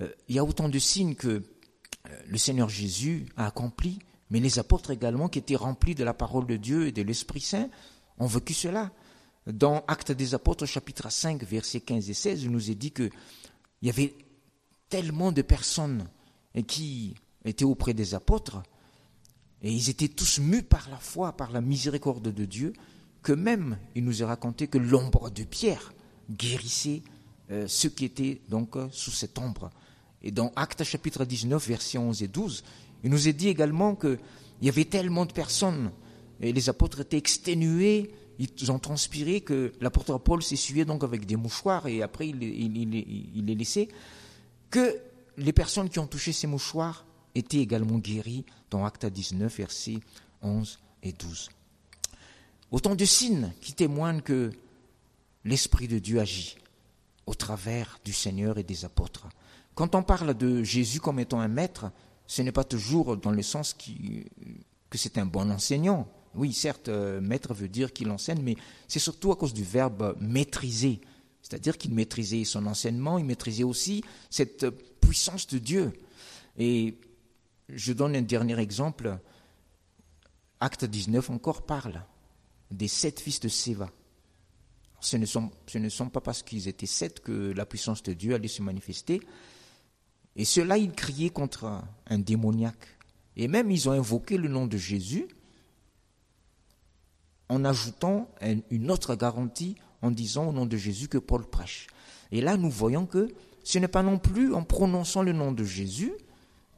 Euh, 0.00 0.10
il 0.28 0.36
y 0.36 0.38
a 0.38 0.44
autant 0.44 0.68
de 0.68 0.78
signes 0.78 1.14
que 1.14 1.42
le 2.26 2.38
Seigneur 2.38 2.68
Jésus 2.68 3.26
a 3.36 3.46
accomplis, 3.46 3.98
mais 4.30 4.40
les 4.40 4.58
apôtres 4.58 4.90
également, 4.90 5.28
qui 5.28 5.38
étaient 5.38 5.56
remplis 5.56 5.94
de 5.94 6.04
la 6.04 6.14
parole 6.14 6.46
de 6.46 6.56
Dieu 6.56 6.86
et 6.86 6.92
de 6.92 7.02
l'Esprit 7.02 7.40
Saint, 7.40 7.68
ont 8.18 8.26
vécu 8.26 8.54
cela. 8.54 8.90
Dans 9.46 9.84
Actes 9.88 10.12
des 10.12 10.34
Apôtres, 10.34 10.66
chapitre 10.66 11.10
5, 11.10 11.42
versets 11.44 11.80
15 11.80 12.08
et 12.08 12.14
16, 12.14 12.42
il 12.44 12.50
nous 12.50 12.70
est 12.70 12.74
dit 12.74 12.90
qu'il 12.90 13.10
y 13.82 13.90
avait 13.90 14.14
tellement 14.88 15.32
de 15.32 15.42
personnes 15.42 16.08
qui 16.66 17.14
étaient 17.44 17.64
auprès 17.64 17.94
des 17.94 18.14
apôtres, 18.14 18.62
et 19.62 19.72
ils 19.72 19.90
étaient 19.90 20.08
tous 20.08 20.38
mus 20.40 20.62
par 20.62 20.88
la 20.90 20.98
foi, 20.98 21.32
par 21.32 21.50
la 21.50 21.60
miséricorde 21.60 22.32
de 22.32 22.44
Dieu, 22.44 22.72
que 23.22 23.32
même, 23.32 23.78
il 23.94 24.04
nous 24.04 24.22
est 24.22 24.26
raconté 24.26 24.68
que 24.68 24.78
l'ombre 24.78 25.30
de 25.30 25.44
Pierre 25.44 25.94
guérissait 26.30 27.02
euh, 27.50 27.66
ceux 27.66 27.88
qui 27.88 28.04
étaient 28.04 28.40
donc 28.48 28.76
euh, 28.76 28.88
sous 28.90 29.10
cette 29.10 29.38
ombre. 29.38 29.70
Et 30.24 30.30
dans 30.30 30.52
Actes 30.56 30.82
chapitre 30.82 31.26
19, 31.26 31.68
versets 31.68 31.98
11 31.98 32.22
et 32.22 32.28
12, 32.28 32.64
il 33.04 33.10
nous 33.10 33.28
est 33.28 33.34
dit 33.34 33.48
également 33.48 33.94
qu'il 33.94 34.18
y 34.62 34.70
avait 34.70 34.86
tellement 34.86 35.26
de 35.26 35.32
personnes, 35.32 35.92
et 36.40 36.52
les 36.52 36.68
apôtres 36.70 37.00
étaient 37.00 37.18
exténués, 37.18 38.10
ils 38.38 38.72
ont 38.72 38.78
transpiré 38.78 39.42
que 39.42 39.72
l'apôtre 39.80 40.18
Paul 40.18 40.42
s'essuyait 40.42 40.86
donc 40.86 41.04
avec 41.04 41.26
des 41.26 41.36
mouchoirs 41.36 41.86
et 41.86 42.02
après 42.02 42.28
il, 42.28 42.38
les 42.38 43.54
laissait, 43.54 43.88
que 44.70 44.96
les 45.36 45.52
personnes 45.52 45.88
qui 45.88 45.98
ont 45.98 46.06
touché 46.06 46.32
ces 46.32 46.46
mouchoirs 46.46 47.04
étaient 47.34 47.58
également 47.58 47.98
guéries 47.98 48.44
dans 48.70 48.84
Acte 48.84 49.06
19, 49.06 49.56
versets 49.56 50.00
11 50.42 50.80
et 51.02 51.12
12. 51.12 51.50
Autant 52.72 52.94
de 52.94 53.04
signes 53.04 53.52
qui 53.60 53.74
témoignent 53.74 54.22
que 54.22 54.50
l'Esprit 55.44 55.86
de 55.86 55.98
Dieu 55.98 56.18
agit 56.18 56.56
au 57.26 57.34
travers 57.34 58.00
du 58.04 58.12
Seigneur 58.12 58.58
et 58.58 58.62
des 58.62 58.84
apôtres. 58.84 59.28
Quand 59.74 59.94
on 59.94 60.02
parle 60.02 60.34
de 60.34 60.62
Jésus 60.62 61.00
comme 61.00 61.18
étant 61.18 61.40
un 61.40 61.48
maître, 61.48 61.90
ce 62.26 62.42
n'est 62.42 62.52
pas 62.52 62.64
toujours 62.64 63.16
dans 63.16 63.30
le 63.30 63.42
sens 63.42 63.74
que 63.74 64.98
c'est 64.98 65.18
un 65.18 65.26
bon 65.26 65.50
enseignant. 65.50 66.08
Oui, 66.34 66.52
certes, 66.52 66.88
euh, 66.88 67.20
maître 67.20 67.54
veut 67.54 67.68
dire 67.68 67.92
qu'il 67.92 68.10
enseigne, 68.10 68.42
mais 68.42 68.56
c'est 68.88 68.98
surtout 68.98 69.32
à 69.32 69.36
cause 69.36 69.54
du 69.54 69.62
verbe 69.62 70.16
maîtriser. 70.20 71.00
C'est-à-dire 71.42 71.76
qu'il 71.76 71.94
maîtrisait 71.94 72.44
son 72.44 72.66
enseignement, 72.66 73.18
il 73.18 73.24
maîtrisait 73.24 73.64
aussi 73.64 74.02
cette 74.30 74.68
puissance 75.00 75.46
de 75.46 75.58
Dieu. 75.58 75.92
Et 76.58 76.98
je 77.68 77.92
donne 77.92 78.16
un 78.16 78.22
dernier 78.22 78.58
exemple. 78.58 79.18
Acte 80.60 80.84
19 80.84 81.30
encore 81.30 81.62
parle 81.62 82.02
des 82.70 82.88
sept 82.88 83.20
fils 83.20 83.40
de 83.40 83.48
Séva. 83.48 83.90
Ce 85.04 85.18
ne, 85.18 85.26
sont, 85.88 86.08
pas 86.08 86.22
parce 86.22 86.42
qu'ils 86.42 86.66
étaient 86.66 86.86
sept 86.86 87.20
que 87.20 87.52
la 87.52 87.66
puissance 87.66 88.02
de 88.02 88.14
Dieu 88.14 88.34
allait 88.34 88.48
se 88.48 88.62
manifester. 88.62 89.20
Et 90.34 90.46
ceux-là, 90.46 90.78
ils 90.78 90.92
criaient 90.92 91.28
contre 91.28 91.82
un, 92.06 92.18
démoniaque. 92.18 92.88
Et 93.36 93.46
même, 93.46 93.70
ils 93.70 93.86
ont 93.88 93.92
invoqué 93.92 94.38
le 94.38 94.48
nom 94.48 94.66
de 94.66 94.78
Jésus 94.78 95.28
en 97.50 97.64
ajoutant 97.66 98.30
une 98.70 98.90
autre 98.90 99.14
garantie 99.14 99.76
en 100.00 100.10
disant 100.10 100.48
au 100.48 100.52
nom 100.52 100.64
de 100.64 100.76
Jésus 100.78 101.08
que 101.08 101.18
Paul 101.18 101.44
prêche. 101.44 101.86
Et 102.32 102.40
là, 102.40 102.56
nous 102.56 102.70
voyons 102.70 103.04
que 103.04 103.28
ce 103.62 103.78
n'est 103.78 103.88
pas 103.88 104.02
non 104.02 104.18
plus 104.18 104.54
en 104.54 104.62
prononçant 104.64 105.22
le 105.22 105.32
nom 105.32 105.52
de 105.52 105.64
Jésus, 105.64 106.12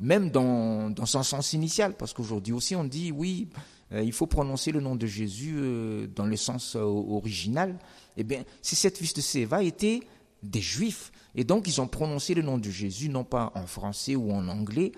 même 0.00 0.30
dans, 0.30 0.92
son 1.06 1.22
sens 1.22 1.52
initial, 1.52 1.94
parce 1.96 2.12
qu'aujourd'hui 2.12 2.52
aussi 2.52 2.74
on 2.74 2.84
dit 2.84 3.12
oui, 3.12 3.48
il 3.92 4.12
faut 4.12 4.26
prononcer 4.26 4.72
le 4.72 4.80
nom 4.80 4.96
de 4.96 5.06
Jésus 5.06 5.54
euh, 5.56 6.06
dans 6.08 6.26
le 6.26 6.36
sens 6.36 6.74
euh, 6.74 6.80
original, 6.80 7.78
eh 8.16 8.24
bien, 8.24 8.44
ces 8.62 8.76
sept 8.76 8.98
fils 8.98 9.14
de 9.14 9.20
Séva 9.20 9.62
étaient 9.62 10.00
des 10.42 10.60
juifs. 10.60 11.12
Et 11.34 11.44
donc, 11.44 11.68
ils 11.68 11.80
ont 11.80 11.86
prononcé 11.86 12.34
le 12.34 12.42
nom 12.42 12.58
de 12.58 12.70
Jésus, 12.70 13.08
non 13.08 13.24
pas 13.24 13.52
en 13.54 13.66
français 13.66 14.16
ou 14.16 14.32
en 14.32 14.48
anglais, 14.48 14.92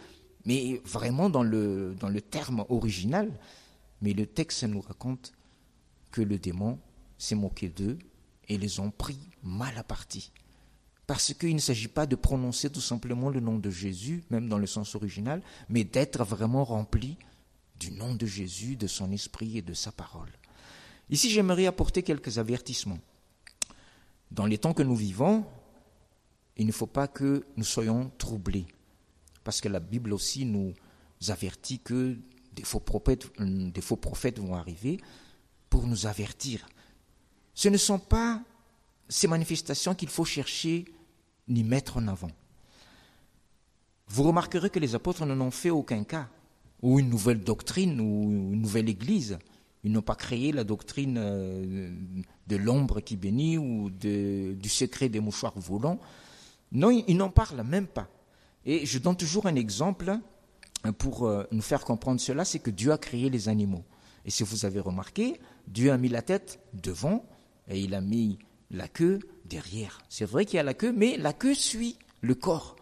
mais 0.46 0.80
vraiment 0.84 1.28
dans 1.28 1.42
le, 1.42 1.94
dans 2.00 2.08
le 2.08 2.20
terme 2.20 2.64
original. 2.68 3.30
Mais 4.00 4.12
le 4.12 4.26
texte 4.26 4.64
nous 4.64 4.80
raconte 4.80 5.32
que 6.10 6.22
le 6.22 6.38
démon 6.38 6.78
s'est 7.18 7.34
moqué 7.34 7.68
d'eux 7.68 7.98
et 8.48 8.56
les 8.56 8.80
ont 8.80 8.90
pris 8.90 9.18
mal 9.42 9.76
à 9.76 9.82
partie. 9.82 10.32
Parce 11.06 11.34
qu'il 11.34 11.54
ne 11.54 11.60
s'agit 11.60 11.88
pas 11.88 12.06
de 12.06 12.16
prononcer 12.16 12.70
tout 12.70 12.80
simplement 12.80 13.28
le 13.28 13.40
nom 13.40 13.58
de 13.58 13.70
Jésus, 13.70 14.22
même 14.30 14.48
dans 14.48 14.58
le 14.58 14.66
sens 14.66 14.94
original, 14.94 15.42
mais 15.68 15.84
d'être 15.84 16.22
vraiment 16.24 16.64
rempli 16.64 17.16
du 17.78 17.92
nom 17.92 18.14
de 18.14 18.26
Jésus, 18.26 18.76
de 18.76 18.86
son 18.86 19.12
esprit 19.12 19.58
et 19.58 19.62
de 19.62 19.74
sa 19.74 19.92
parole. 19.92 20.30
Ici, 21.10 21.30
j'aimerais 21.30 21.66
apporter 21.66 22.02
quelques 22.02 22.38
avertissements. 22.38 22.98
Dans 24.30 24.46
les 24.46 24.58
temps 24.58 24.74
que 24.74 24.82
nous 24.82 24.96
vivons, 24.96 25.46
il 26.56 26.66
ne 26.66 26.72
faut 26.72 26.86
pas 26.86 27.08
que 27.08 27.46
nous 27.56 27.64
soyons 27.64 28.10
troublés, 28.18 28.66
parce 29.44 29.60
que 29.60 29.68
la 29.68 29.80
Bible 29.80 30.12
aussi 30.12 30.44
nous 30.44 30.74
avertit 31.28 31.78
que 31.78 32.18
des 32.52 32.64
faux 32.64 32.80
prophètes, 32.80 33.30
faux 33.80 33.96
prophètes 33.96 34.38
vont 34.38 34.54
arriver 34.54 35.00
pour 35.70 35.86
nous 35.86 36.06
avertir. 36.06 36.66
Ce 37.54 37.68
ne 37.68 37.76
sont 37.76 37.98
pas 37.98 38.42
ces 39.08 39.28
manifestations 39.28 39.94
qu'il 39.94 40.08
faut 40.08 40.24
chercher 40.24 40.84
ni 41.46 41.64
mettre 41.64 41.96
en 41.96 42.08
avant. 42.08 42.30
Vous 44.08 44.24
remarquerez 44.24 44.70
que 44.70 44.78
les 44.78 44.94
apôtres 44.94 45.24
n'en 45.24 45.40
ont 45.40 45.50
fait 45.50 45.70
aucun 45.70 46.04
cas 46.04 46.28
ou 46.82 46.98
une 47.00 47.08
nouvelle 47.08 47.40
doctrine 47.40 48.00
ou 48.00 48.52
une 48.52 48.62
nouvelle 48.62 48.88
église. 48.88 49.38
Ils 49.84 49.92
n'ont 49.92 50.02
pas 50.02 50.14
créé 50.14 50.52
la 50.52 50.64
doctrine 50.64 51.16
euh, 51.18 51.90
de 52.46 52.56
l'ombre 52.56 53.00
qui 53.00 53.16
bénit 53.16 53.58
ou 53.58 53.90
du 53.90 54.68
secret 54.68 55.08
des 55.08 55.20
mouchoirs 55.20 55.58
volants. 55.58 56.00
Non, 56.72 56.90
ils 56.90 57.16
n'en 57.16 57.30
parlent 57.30 57.62
même 57.62 57.86
pas. 57.86 58.08
Et 58.66 58.84
je 58.84 58.98
donne 58.98 59.16
toujours 59.16 59.46
un 59.46 59.54
exemple 59.54 60.18
pour 60.98 61.26
euh, 61.26 61.44
nous 61.52 61.62
faire 61.62 61.84
comprendre 61.84 62.20
cela, 62.20 62.44
c'est 62.44 62.58
que 62.58 62.70
Dieu 62.70 62.92
a 62.92 62.98
créé 62.98 63.30
les 63.30 63.48
animaux. 63.48 63.84
Et 64.24 64.30
si 64.30 64.42
vous 64.42 64.64
avez 64.64 64.80
remarqué, 64.80 65.40
Dieu 65.66 65.90
a 65.90 65.98
mis 65.98 66.08
la 66.08 66.22
tête 66.22 66.60
devant 66.74 67.24
et 67.68 67.80
il 67.80 67.94
a 67.94 68.00
mis 68.00 68.38
la 68.70 68.88
queue 68.88 69.20
derrière. 69.46 70.00
C'est 70.08 70.24
vrai 70.24 70.44
qu'il 70.44 70.56
y 70.56 70.60
a 70.60 70.64
la 70.64 70.74
queue, 70.74 70.92
mais 70.92 71.16
la 71.16 71.32
queue 71.32 71.54
suit 71.54 71.96
le 72.20 72.34
corps. 72.34 72.76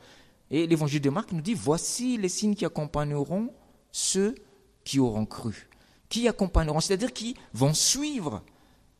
Et 0.50 0.66
l'évangile 0.66 1.00
de 1.00 1.10
Marc 1.10 1.32
nous 1.32 1.40
dit, 1.40 1.54
voici 1.54 2.16
les 2.16 2.28
signes 2.28 2.54
qui 2.54 2.64
accompagneront 2.64 3.50
ceux 3.96 4.34
qui 4.84 5.00
auront 5.00 5.24
cru, 5.24 5.70
qui 6.10 6.28
accompagneront, 6.28 6.80
c'est-à-dire 6.80 7.14
qui 7.14 7.34
vont 7.54 7.72
suivre 7.72 8.42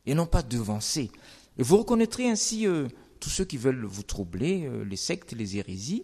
et 0.07 0.15
non 0.15 0.25
pas 0.25 0.41
devancer. 0.41 1.11
Et 1.59 1.63
vous 1.63 1.77
reconnaîtrez 1.77 2.27
ainsi 2.27 2.65
euh, 2.65 2.87
tous 3.19 3.29
ceux 3.29 3.45
qui 3.45 3.57
veulent 3.57 3.85
vous 3.85 4.01
troubler, 4.01 4.65
euh, 4.65 4.83
les 4.83 4.95
sectes, 4.95 5.33
les 5.33 5.57
hérésies, 5.57 6.01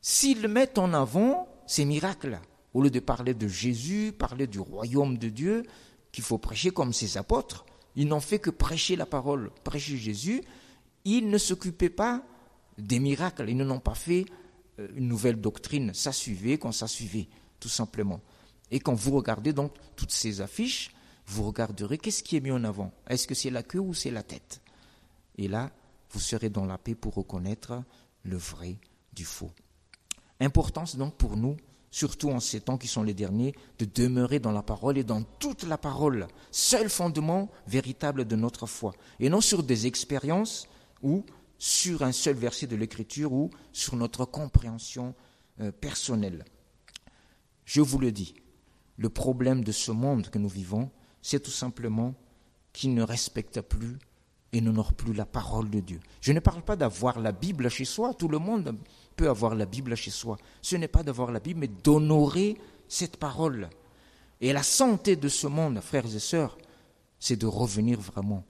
s'ils 0.00 0.48
mettent 0.48 0.78
en 0.78 0.92
avant 0.92 1.48
ces 1.68 1.84
miracles, 1.84 2.40
au 2.74 2.82
lieu 2.82 2.90
de 2.90 2.98
parler 2.98 3.32
de 3.32 3.46
Jésus, 3.46 4.12
parler 4.12 4.48
du 4.48 4.58
royaume 4.58 5.18
de 5.18 5.28
Dieu, 5.28 5.62
qu'il 6.10 6.24
faut 6.24 6.38
prêcher 6.38 6.72
comme 6.72 6.92
ses 6.92 7.16
apôtres, 7.16 7.64
ils 7.94 8.08
n'ont 8.08 8.20
fait 8.20 8.40
que 8.40 8.50
prêcher 8.50 8.96
la 8.96 9.06
parole, 9.06 9.52
prêcher 9.62 9.96
Jésus, 9.96 10.42
ils 11.04 11.30
ne 11.30 11.38
s'occupaient 11.38 11.90
pas 11.90 12.24
des 12.76 12.98
miracles, 12.98 13.48
ils 13.48 13.56
n'ont 13.56 13.78
pas 13.78 13.94
fait 13.94 14.26
euh, 14.80 14.88
une 14.96 15.06
nouvelle 15.06 15.40
doctrine, 15.40 15.94
ça 15.94 16.10
suivait 16.10 16.58
quand 16.58 16.72
ça 16.72 16.88
suivait, 16.88 17.28
tout 17.62 17.68
simplement. 17.68 18.20
Et 18.72 18.80
quand 18.80 18.94
vous 18.94 19.12
regardez 19.12 19.52
donc 19.52 19.72
toutes 19.94 20.10
ces 20.10 20.40
affiches, 20.40 20.90
vous 21.26 21.44
regarderez 21.44 21.96
qu'est-ce 21.96 22.24
qui 22.24 22.36
est 22.36 22.40
mis 22.40 22.50
en 22.50 22.64
avant. 22.64 22.92
Est-ce 23.08 23.28
que 23.28 23.36
c'est 23.36 23.50
la 23.50 23.62
queue 23.62 23.78
ou 23.78 23.94
c'est 23.94 24.10
la 24.10 24.24
tête? 24.24 24.60
Et 25.38 25.46
là, 25.46 25.70
vous 26.10 26.18
serez 26.18 26.50
dans 26.50 26.66
la 26.66 26.76
paix 26.76 26.96
pour 26.96 27.14
reconnaître 27.14 27.84
le 28.24 28.36
vrai 28.36 28.78
du 29.12 29.24
faux. 29.24 29.52
Importance 30.40 30.96
donc 30.96 31.14
pour 31.14 31.36
nous, 31.36 31.56
surtout 31.92 32.30
en 32.30 32.40
ces 32.40 32.60
temps 32.60 32.78
qui 32.78 32.88
sont 32.88 33.04
les 33.04 33.14
derniers, 33.14 33.54
de 33.78 33.84
demeurer 33.84 34.40
dans 34.40 34.50
la 34.50 34.64
parole 34.64 34.98
et 34.98 35.04
dans 35.04 35.22
toute 35.22 35.62
la 35.62 35.78
parole, 35.78 36.26
seul 36.50 36.90
fondement 36.90 37.48
véritable 37.68 38.24
de 38.24 38.34
notre 38.34 38.66
foi, 38.66 38.92
et 39.20 39.28
non 39.28 39.40
sur 39.40 39.62
des 39.62 39.86
expériences 39.86 40.66
ou 41.00 41.24
sur 41.58 42.02
un 42.02 42.10
seul 42.10 42.34
verset 42.34 42.66
de 42.66 42.74
l'Écriture 42.74 43.32
ou 43.32 43.50
sur 43.72 43.94
notre 43.94 44.24
compréhension 44.24 45.14
euh, 45.60 45.70
personnelle. 45.70 46.44
Je 47.64 47.80
vous 47.80 47.98
le 47.98 48.12
dis, 48.12 48.34
le 48.96 49.08
problème 49.08 49.64
de 49.64 49.72
ce 49.72 49.90
monde 49.92 50.28
que 50.28 50.38
nous 50.38 50.48
vivons, 50.48 50.90
c'est 51.22 51.42
tout 51.42 51.50
simplement 51.50 52.14
qu'ils 52.72 52.94
ne 52.94 53.02
respectent 53.02 53.60
plus 53.60 53.98
et 54.52 54.60
n'honorent 54.60 54.92
plus 54.92 55.14
la 55.14 55.24
parole 55.24 55.70
de 55.70 55.80
Dieu. 55.80 56.00
Je 56.20 56.32
ne 56.32 56.40
parle 56.40 56.62
pas 56.62 56.76
d'avoir 56.76 57.20
la 57.20 57.32
Bible 57.32 57.68
chez 57.70 57.84
soi, 57.84 58.14
tout 58.14 58.28
le 58.28 58.38
monde 58.38 58.76
peut 59.16 59.28
avoir 59.28 59.54
la 59.54 59.66
Bible 59.66 59.96
chez 59.96 60.10
soi. 60.10 60.36
Ce 60.60 60.76
n'est 60.76 60.88
pas 60.88 61.02
d'avoir 61.02 61.32
la 61.32 61.40
Bible, 61.40 61.60
mais 61.60 61.68
d'honorer 61.68 62.58
cette 62.88 63.16
parole. 63.16 63.70
Et 64.40 64.52
la 64.52 64.62
santé 64.62 65.16
de 65.16 65.28
ce 65.28 65.46
monde, 65.46 65.80
frères 65.80 66.04
et 66.14 66.18
sœurs, 66.18 66.58
c'est 67.18 67.36
de 67.36 67.46
revenir 67.46 68.00
vraiment 68.00 68.44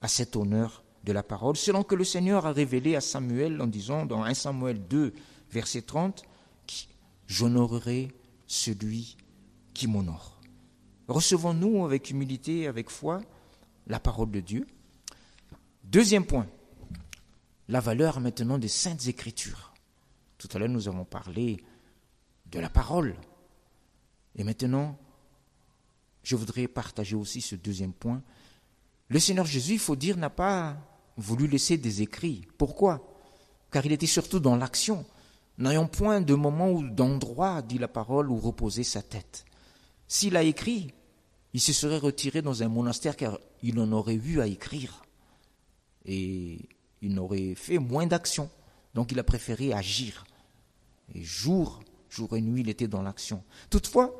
à 0.00 0.08
cet 0.08 0.34
honneur 0.36 0.82
de 1.04 1.12
la 1.12 1.22
parole, 1.22 1.56
selon 1.56 1.82
que 1.82 1.94
le 1.94 2.04
Seigneur 2.04 2.46
a 2.46 2.52
révélé 2.52 2.96
à 2.96 3.00
Samuel 3.00 3.60
en 3.60 3.66
disant 3.66 4.06
dans 4.06 4.24
1 4.24 4.34
Samuel 4.34 4.86
2, 4.88 5.12
verset 5.50 5.82
30, 5.82 6.24
J'honorerai 7.26 8.08
celui 8.46 9.16
qui 9.72 9.86
m'honore. 9.86 10.40
Recevons-nous 11.08 11.84
avec 11.84 12.10
humilité, 12.10 12.66
avec 12.66 12.90
foi, 12.90 13.20
la 13.86 14.00
parole 14.00 14.30
de 14.30 14.40
Dieu. 14.40 14.66
Deuxième 15.82 16.24
point, 16.24 16.46
la 17.68 17.80
valeur 17.80 18.20
maintenant 18.20 18.58
des 18.58 18.68
saintes 18.68 19.06
écritures. 19.06 19.74
Tout 20.38 20.48
à 20.52 20.58
l'heure, 20.58 20.68
nous 20.68 20.88
avons 20.88 21.04
parlé 21.04 21.62
de 22.46 22.58
la 22.58 22.68
parole. 22.68 23.14
Et 24.36 24.44
maintenant, 24.44 24.98
je 26.22 26.36
voudrais 26.36 26.68
partager 26.68 27.16
aussi 27.16 27.40
ce 27.40 27.54
deuxième 27.54 27.92
point. 27.92 28.22
Le 29.08 29.18
Seigneur 29.18 29.46
Jésus, 29.46 29.74
il 29.74 29.78
faut 29.78 29.96
dire, 29.96 30.16
n'a 30.16 30.30
pas 30.30 30.76
voulu 31.16 31.46
laisser 31.46 31.76
des 31.76 32.02
écrits. 32.02 32.46
Pourquoi? 32.58 33.06
Car 33.70 33.84
il 33.84 33.92
était 33.92 34.06
surtout 34.06 34.40
dans 34.40 34.56
l'action. 34.56 35.04
N'ayons 35.58 35.86
point 35.86 36.20
de 36.20 36.34
moment 36.34 36.70
ou 36.70 36.88
d'endroit, 36.88 37.62
dit 37.62 37.78
la 37.78 37.88
parole, 37.88 38.30
où 38.30 38.38
reposer 38.38 38.82
sa 38.82 39.02
tête. 39.02 39.44
S'il 40.08 40.36
a 40.36 40.42
écrit, 40.42 40.92
il 41.52 41.60
se 41.60 41.72
serait 41.72 41.98
retiré 41.98 42.42
dans 42.42 42.62
un 42.62 42.68
monastère 42.68 43.16
car 43.16 43.38
il 43.62 43.78
en 43.78 43.92
aurait 43.92 44.14
eu 44.14 44.40
à 44.40 44.46
écrire. 44.46 45.04
Et 46.04 46.58
il 47.00 47.14
n'aurait 47.14 47.54
fait 47.54 47.78
moins 47.78 48.06
d'action. 48.06 48.50
Donc 48.94 49.12
il 49.12 49.18
a 49.18 49.24
préféré 49.24 49.72
agir. 49.72 50.24
Et 51.14 51.22
jour, 51.22 51.80
jour 52.10 52.36
et 52.36 52.40
nuit, 52.40 52.62
il 52.62 52.68
était 52.68 52.88
dans 52.88 53.02
l'action. 53.02 53.42
Toutefois, 53.70 54.14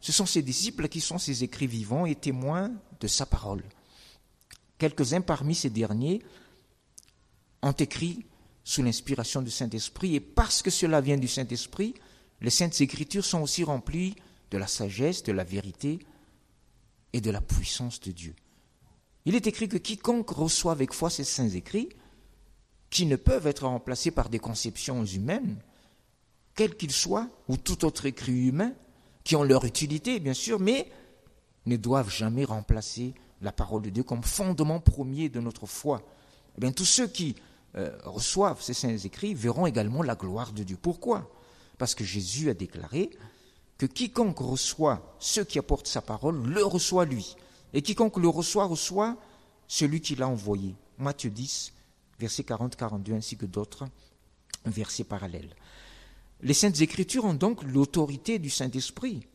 ce 0.00 0.12
sont 0.12 0.26
ses 0.26 0.42
disciples 0.42 0.88
qui 0.88 1.00
sont 1.00 1.18
ses 1.18 1.44
écrits 1.44 1.66
vivants 1.66 2.06
et 2.06 2.14
témoins 2.14 2.72
de 3.00 3.06
sa 3.06 3.24
parole. 3.24 3.62
Quelques-uns 4.78 5.20
parmi 5.20 5.54
ces 5.54 5.70
derniers 5.70 6.22
ont 7.62 7.72
écrit 7.72 8.26
sous 8.64 8.82
l'inspiration 8.82 9.42
du 9.42 9.50
Saint-Esprit, 9.50 10.14
et 10.14 10.20
parce 10.20 10.62
que 10.62 10.70
cela 10.70 11.00
vient 11.00 11.16
du 11.16 11.28
Saint-Esprit, 11.28 11.94
les 12.40 12.50
saintes 12.50 12.80
écritures 12.80 13.24
sont 13.24 13.40
aussi 13.40 13.64
remplies 13.64 14.14
de 14.50 14.58
la 14.58 14.66
sagesse, 14.66 15.22
de 15.22 15.32
la 15.32 15.44
vérité 15.44 15.98
et 17.12 17.20
de 17.20 17.30
la 17.30 17.40
puissance 17.40 18.00
de 18.00 18.12
Dieu. 18.12 18.34
Il 19.24 19.34
est 19.34 19.46
écrit 19.46 19.68
que 19.68 19.78
quiconque 19.78 20.30
reçoit 20.30 20.72
avec 20.72 20.92
foi 20.92 21.10
ces 21.10 21.24
saints 21.24 21.48
écrits, 21.48 21.88
qui 22.90 23.06
ne 23.06 23.16
peuvent 23.16 23.46
être 23.46 23.66
remplacés 23.66 24.10
par 24.10 24.28
des 24.28 24.38
conceptions 24.38 25.04
humaines, 25.04 25.56
quels 26.54 26.76
qu'ils 26.76 26.92
soient, 26.92 27.28
ou 27.48 27.56
tout 27.56 27.84
autre 27.84 28.06
écrit 28.06 28.48
humain, 28.48 28.72
qui 29.24 29.36
ont 29.36 29.44
leur 29.44 29.64
utilité, 29.64 30.20
bien 30.20 30.34
sûr, 30.34 30.60
mais 30.60 30.90
ne 31.66 31.76
doivent 31.76 32.10
jamais 32.10 32.44
remplacer 32.44 33.14
la 33.40 33.52
parole 33.52 33.82
de 33.82 33.90
Dieu 33.90 34.02
comme 34.02 34.22
fondement 34.22 34.80
premier 34.80 35.28
de 35.28 35.40
notre 35.40 35.66
foi. 35.66 36.02
Eh 36.56 36.60
bien, 36.60 36.72
tous 36.72 36.84
ceux 36.84 37.06
qui 37.06 37.36
euh, 37.76 37.96
reçoivent 38.04 38.62
ces 38.62 38.74
saints 38.74 38.96
écrits 38.96 39.34
verront 39.34 39.66
également 39.66 40.02
la 40.02 40.14
gloire 40.14 40.52
de 40.52 40.62
Dieu. 40.62 40.76
Pourquoi? 40.80 41.30
Parce 41.78 41.94
que 41.94 42.04
Jésus 42.04 42.50
a 42.50 42.54
déclaré 42.54 43.10
que 43.78 43.86
quiconque 43.86 44.38
reçoit 44.38 45.16
ceux 45.18 45.44
qui 45.44 45.58
apportent 45.58 45.88
sa 45.88 46.02
parole, 46.02 46.42
le 46.46 46.64
reçoit 46.64 47.04
lui. 47.04 47.34
Et 47.72 47.82
quiconque 47.82 48.18
le 48.18 48.28
reçoit, 48.28 48.66
reçoit 48.66 49.16
celui 49.66 50.00
qui 50.00 50.14
l'a 50.14 50.28
envoyé. 50.28 50.74
Matthieu 50.98 51.30
10, 51.30 51.72
versets 52.20 52.42
40-42, 52.42 53.14
ainsi 53.14 53.36
que 53.36 53.46
d'autres 53.46 53.88
versets 54.66 55.04
parallèles. 55.04 55.54
Les 56.42 56.54
saintes 56.54 56.80
écritures 56.80 57.24
ont 57.24 57.34
donc 57.34 57.62
l'autorité 57.62 58.38
du 58.38 58.50
Saint-Esprit 58.50 59.26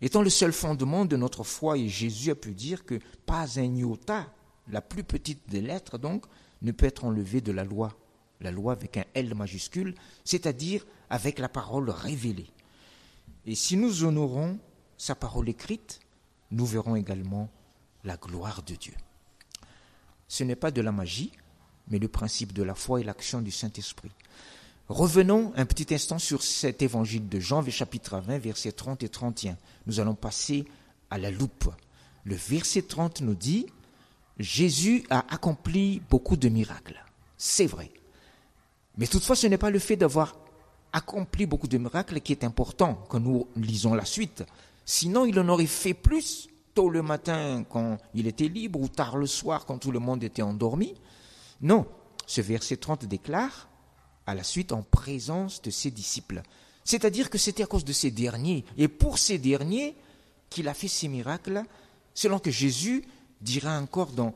étant 0.00 0.22
le 0.22 0.30
seul 0.30 0.52
fondement 0.52 1.04
de 1.04 1.16
notre 1.16 1.44
foi, 1.44 1.78
et 1.78 1.88
Jésus 1.88 2.30
a 2.30 2.34
pu 2.34 2.52
dire 2.52 2.84
que 2.84 2.98
pas 3.24 3.58
un 3.58 3.74
iota, 3.74 4.26
la 4.68 4.82
plus 4.82 5.04
petite 5.04 5.48
des 5.48 5.60
lettres 5.60 5.98
donc, 5.98 6.26
ne 6.62 6.72
peut 6.72 6.86
être 6.86 7.04
enlevé 7.04 7.40
de 7.40 7.52
la 7.52 7.64
loi. 7.64 7.96
La 8.40 8.50
loi 8.50 8.72
avec 8.72 8.98
un 8.98 9.04
L 9.14 9.34
majuscule, 9.34 9.94
c'est-à-dire 10.24 10.84
avec 11.08 11.38
la 11.38 11.48
parole 11.48 11.88
révélée. 11.88 12.50
Et 13.46 13.54
si 13.54 13.76
nous 13.76 14.04
honorons 14.04 14.58
sa 14.98 15.14
parole 15.14 15.48
écrite, 15.48 16.00
nous 16.50 16.66
verrons 16.66 16.96
également 16.96 17.48
la 18.04 18.16
gloire 18.16 18.62
de 18.62 18.74
Dieu. 18.74 18.94
Ce 20.28 20.44
n'est 20.44 20.56
pas 20.56 20.70
de 20.70 20.80
la 20.80 20.92
magie, 20.92 21.32
mais 21.88 21.98
le 21.98 22.08
principe 22.08 22.52
de 22.52 22.62
la 22.62 22.74
foi 22.74 23.00
et 23.00 23.04
l'action 23.04 23.40
du 23.40 23.50
Saint-Esprit. 23.50 24.10
Revenons 24.88 25.52
un 25.56 25.66
petit 25.66 25.92
instant 25.94 26.18
sur 26.18 26.42
cet 26.42 26.82
évangile 26.82 27.28
de 27.28 27.40
Jean, 27.40 27.64
chapitre 27.68 28.18
20, 28.20 28.38
versets 28.38 28.72
30 28.72 29.02
et 29.02 29.08
31. 29.08 29.56
Nous 29.86 30.00
allons 30.00 30.14
passer 30.14 30.64
à 31.10 31.18
la 31.18 31.30
loupe. 31.30 31.70
Le 32.24 32.36
verset 32.36 32.82
30 32.82 33.20
nous 33.20 33.34
dit, 33.34 33.66
Jésus 34.38 35.04
a 35.10 35.24
accompli 35.32 36.02
beaucoup 36.10 36.36
de 36.36 36.48
miracles. 36.48 37.02
C'est 37.38 37.66
vrai. 37.66 37.90
Mais 38.96 39.06
toutefois, 39.06 39.36
ce 39.36 39.46
n'est 39.46 39.58
pas 39.58 39.70
le 39.70 39.78
fait 39.78 39.96
d'avoir 39.96 40.36
accompli 40.92 41.46
beaucoup 41.46 41.68
de 41.68 41.78
miracles 41.78 42.20
qui 42.20 42.32
est 42.32 42.44
important 42.44 43.04
quand 43.08 43.20
nous 43.20 43.46
lisons 43.56 43.94
la 43.94 44.04
suite. 44.04 44.44
Sinon, 44.84 45.26
il 45.26 45.38
en 45.38 45.48
aurait 45.48 45.66
fait 45.66 45.94
plus 45.94 46.48
tôt 46.74 46.90
le 46.90 47.02
matin 47.02 47.64
quand 47.68 47.98
il 48.14 48.26
était 48.26 48.48
libre 48.48 48.80
ou 48.80 48.88
tard 48.88 49.16
le 49.16 49.26
soir 49.26 49.66
quand 49.66 49.78
tout 49.78 49.90
le 49.90 49.98
monde 49.98 50.22
était 50.22 50.42
endormi. 50.42 50.94
Non, 51.60 51.86
ce 52.26 52.40
verset 52.40 52.76
30 52.76 53.06
déclare, 53.06 53.68
à 54.26 54.34
la 54.34 54.42
suite 54.42 54.72
en 54.72 54.82
présence 54.82 55.62
de 55.62 55.70
ses 55.70 55.90
disciples. 55.90 56.42
C'est-à-dire 56.84 57.30
que 57.30 57.38
c'était 57.38 57.62
à 57.62 57.66
cause 57.66 57.84
de 57.84 57.92
ces 57.92 58.10
derniers, 58.10 58.64
et 58.76 58.88
pour 58.88 59.18
ces 59.18 59.38
derniers, 59.38 59.96
qu'il 60.50 60.68
a 60.68 60.74
fait 60.74 60.88
ces 60.88 61.08
miracles, 61.08 61.62
selon 62.14 62.38
que 62.38 62.50
Jésus 62.50 63.04
dira 63.40 63.78
encore 63.78 64.12
dans 64.12 64.34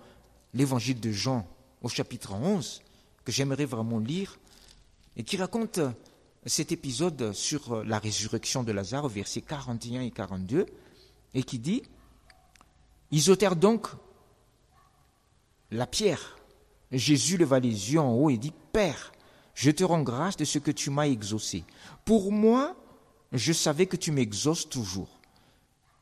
l'évangile 0.55 1.01
de 1.01 1.11
Jean 1.11 1.47
au 1.83 1.89
chapitre 1.89 2.35
11, 2.35 2.83
que 3.25 3.33
j'aimerais 3.33 3.65
vraiment 3.65 3.99
lire, 3.99 4.39
et 5.17 5.23
qui 5.23 5.37
raconte 5.37 5.81
cet 6.47 6.73
épisode 6.73 7.33
sur 7.33 7.85
la 7.85 7.99
résurrection 7.99 8.63
de 8.63 8.73
Lazare, 8.73 9.09
versets 9.09 9.43
41 9.43 10.03
et 10.03 10.11
42, 10.11 10.67
et 11.35 11.43
qui 11.43 11.59
dit, 11.59 11.83
ils 13.11 13.31
ôtèrent 13.31 13.57
donc 13.57 13.89
la 15.71 15.87
pierre. 15.87 16.39
Jésus 16.93 17.37
leva 17.37 17.61
les 17.61 17.93
yeux 17.93 18.01
en 18.01 18.13
haut 18.15 18.31
et 18.31 18.39
dit, 18.39 18.53
Père, 18.73 19.13
je 19.55 19.71
te 19.71 19.85
rends 19.85 20.03
grâce 20.03 20.37
de 20.37 20.45
ce 20.45 20.59
que 20.59 20.71
tu 20.71 20.91
m'as 20.91 21.07
exaucé. 21.07 21.65
Pour 22.05 22.33
moi, 22.33 22.77
je 23.33 23.53
savais 23.53 23.87
que 23.87 23.97
tu 23.97 24.11
m'exauces 24.11 24.69
toujours. 24.69 25.21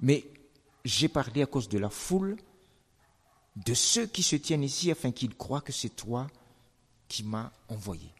Mais 0.00 0.24
j'ai 0.84 1.08
parlé 1.08 1.42
à 1.42 1.46
cause 1.46 1.68
de 1.68 1.78
la 1.78 1.90
foule, 1.90 2.36
de 3.64 3.74
ceux 3.74 4.06
qui 4.06 4.22
se 4.22 4.36
tiennent 4.36 4.62
ici, 4.62 4.90
afin 4.90 5.10
qu'ils 5.10 5.34
croient 5.34 5.60
que 5.60 5.72
c'est 5.72 5.94
toi 5.94 6.26
qui 7.08 7.24
m'as 7.24 7.50
envoyé. 7.68 8.12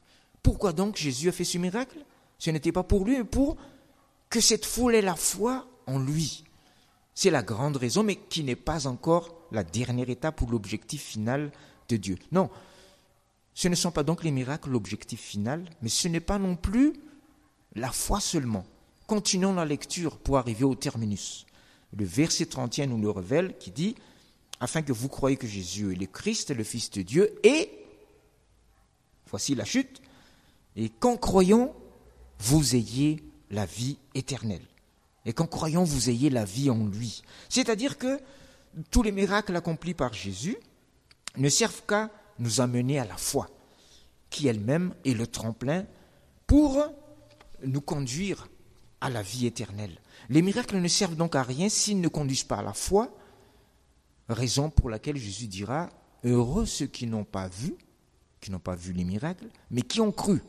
Pourquoi 0.43 0.73
donc 0.73 0.97
Jésus 0.97 1.29
a 1.29 1.33
fait 1.33 1.45
ce 1.45 1.59
miracle? 1.59 2.05
Ce 2.39 2.51
n'était 2.51 2.73
pas 2.73 2.83
pour 2.83 3.05
lui, 3.05 3.19
mais 3.19 3.25
pour 3.25 3.57
que 4.31 4.41
cette 4.41 4.67
foule 4.67 4.95
ait 4.95 5.03
la 5.03 5.17
foi 5.17 5.67
en 5.87 5.99
lui. 5.99 6.45
C'est 7.15 7.31
la 7.31 7.43
grande 7.43 7.77
raison, 7.77 8.03
mais 8.03 8.17
qui 8.17 8.45
n'est 8.45 8.57
pas 8.57 8.87
encore 8.87 9.35
la 9.51 9.65
dernière 9.65 10.11
étape 10.11 10.41
ou 10.43 10.47
l'objectif 10.47 11.03
final 11.03 11.53
de 11.89 11.97
Dieu. 11.97 12.17
Non, 12.33 12.51
ce 13.55 13.69
ne 13.69 13.75
sont 13.75 13.91
pas 13.91 14.05
donc 14.05 14.23
les 14.23 14.31
miracles 14.31 14.71
l'objectif 14.71 15.21
final, 15.21 15.65
mais 15.83 15.89
ce 15.89 16.09
n'est 16.09 16.21
pas 16.21 16.39
non 16.39 16.57
plus 16.57 16.93
la 17.75 17.91
foi 17.91 18.21
seulement. 18.21 18.65
Continuons 19.07 19.55
la 19.55 19.65
lecture 19.65 20.19
pour 20.19 20.39
arriver 20.39 20.65
au 20.65 20.75
terminus. 20.75 21.47
Le 21.97 22.05
verset 22.05 22.47
31 22.47 22.87
nous 22.87 23.01
le 23.01 23.11
révèle 23.11 23.57
qui 23.59 23.71
dit 23.71 23.97
Afin 24.61 24.83
que 24.83 24.93
vous 24.93 25.09
croyez 25.09 25.37
que 25.37 25.47
Jésus 25.47 25.93
est 25.93 25.97
le 25.97 26.07
Christ, 26.07 26.51
le 26.51 26.65
Fils 26.65 26.91
de 26.91 27.03
Dieu, 27.03 27.39
et, 27.45 27.71
voici 29.29 29.55
la 29.55 29.65
chute, 29.65 30.03
et 30.77 30.89
qu'en 30.89 31.17
croyant, 31.17 31.75
vous 32.39 32.75
ayez 32.75 33.23
la 33.51 33.67
vie 33.67 33.99
éternelle. 34.15 34.65
Et 35.25 35.33
qu'en 35.33 35.47
croyant, 35.47 35.85
vous 35.85 36.11
ayez 36.11 36.31
la 36.31 36.45
vie 36.45 36.71
en 36.71 36.87
lui. 36.87 37.23
C'est-à-dire 37.49 37.99
que 37.99 38.21
tous 38.91 39.03
les 39.03 39.13
miracles 39.13 39.57
accomplis 39.57 39.95
par 39.95 40.13
Jésus 40.13 40.57
ne 41.37 41.49
servent 41.49 41.83
qu'à 41.87 42.11
nous 42.39 42.61
amener 42.61 42.99
à 42.99 43.05
la 43.05 43.17
foi, 43.17 43.49
qui 44.31 44.49
elle-même 44.49 44.95
est 45.05 45.15
le 45.15 45.27
tremplin 45.27 45.85
pour 46.47 46.85
nous 47.65 47.81
conduire 47.81 48.49
à 49.01 49.11
la 49.11 49.23
vie 49.23 49.47
éternelle. 49.47 49.99
Les 50.29 50.43
miracles 50.43 50.79
ne 50.79 50.89
servent 50.89 51.17
donc 51.17 51.35
à 51.35 51.43
rien 51.43 51.69
s'ils 51.69 52.01
ne 52.01 52.09
conduisent 52.09 52.45
pas 52.45 52.59
à 52.59 52.63
la 52.63 52.73
foi, 52.73 53.11
raison 54.29 54.71
pour 54.71 54.91
laquelle 54.91 55.17
Jésus 55.17 55.47
dira, 55.47 55.89
heureux 56.25 56.67
ceux 56.67 56.87
qui 56.87 57.07
n'ont 57.07 57.25
pas 57.25 57.49
vu, 57.49 57.75
qui 58.41 58.51
n'ont 58.51 58.59
pas 58.59 58.75
vu 58.75 58.93
les 58.93 59.05
miracles, 59.05 59.49
mais 59.71 59.83
qui 59.83 60.01
ont 60.01 60.13
cru. 60.13 60.43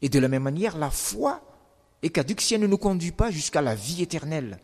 Et 0.00 0.08
de 0.08 0.18
la 0.18 0.28
même 0.28 0.42
manière, 0.42 0.76
la 0.76 0.90
foi 0.90 1.42
est 2.02 2.10
caduque 2.10 2.40
si 2.40 2.54
elle 2.54 2.62
ne 2.62 2.66
nous 2.66 2.78
conduit 2.78 3.12
pas 3.12 3.30
jusqu'à 3.30 3.62
la 3.62 3.74
vie 3.74 4.02
éternelle. 4.02 4.58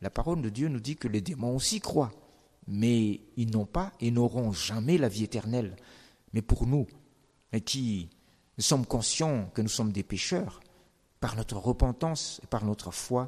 La 0.00 0.10
parole 0.10 0.40
de 0.40 0.48
Dieu 0.48 0.68
nous 0.68 0.80
dit 0.80 0.96
que 0.96 1.08
les 1.08 1.20
démons 1.20 1.54
aussi 1.54 1.80
croient, 1.80 2.12
mais 2.66 3.20
ils 3.36 3.50
n'ont 3.50 3.66
pas 3.66 3.92
et 4.00 4.10
n'auront 4.10 4.52
jamais 4.52 4.96
la 4.96 5.08
vie 5.08 5.24
éternelle. 5.24 5.76
Mais 6.32 6.42
pour 6.42 6.66
nous, 6.66 6.86
qui 7.64 8.08
sommes 8.58 8.86
conscients 8.86 9.50
que 9.54 9.62
nous 9.62 9.68
sommes 9.68 9.92
des 9.92 10.02
pécheurs, 10.02 10.60
par 11.20 11.36
notre 11.36 11.56
repentance 11.56 12.40
et 12.44 12.46
par 12.46 12.64
notre 12.64 12.92
foi, 12.92 13.26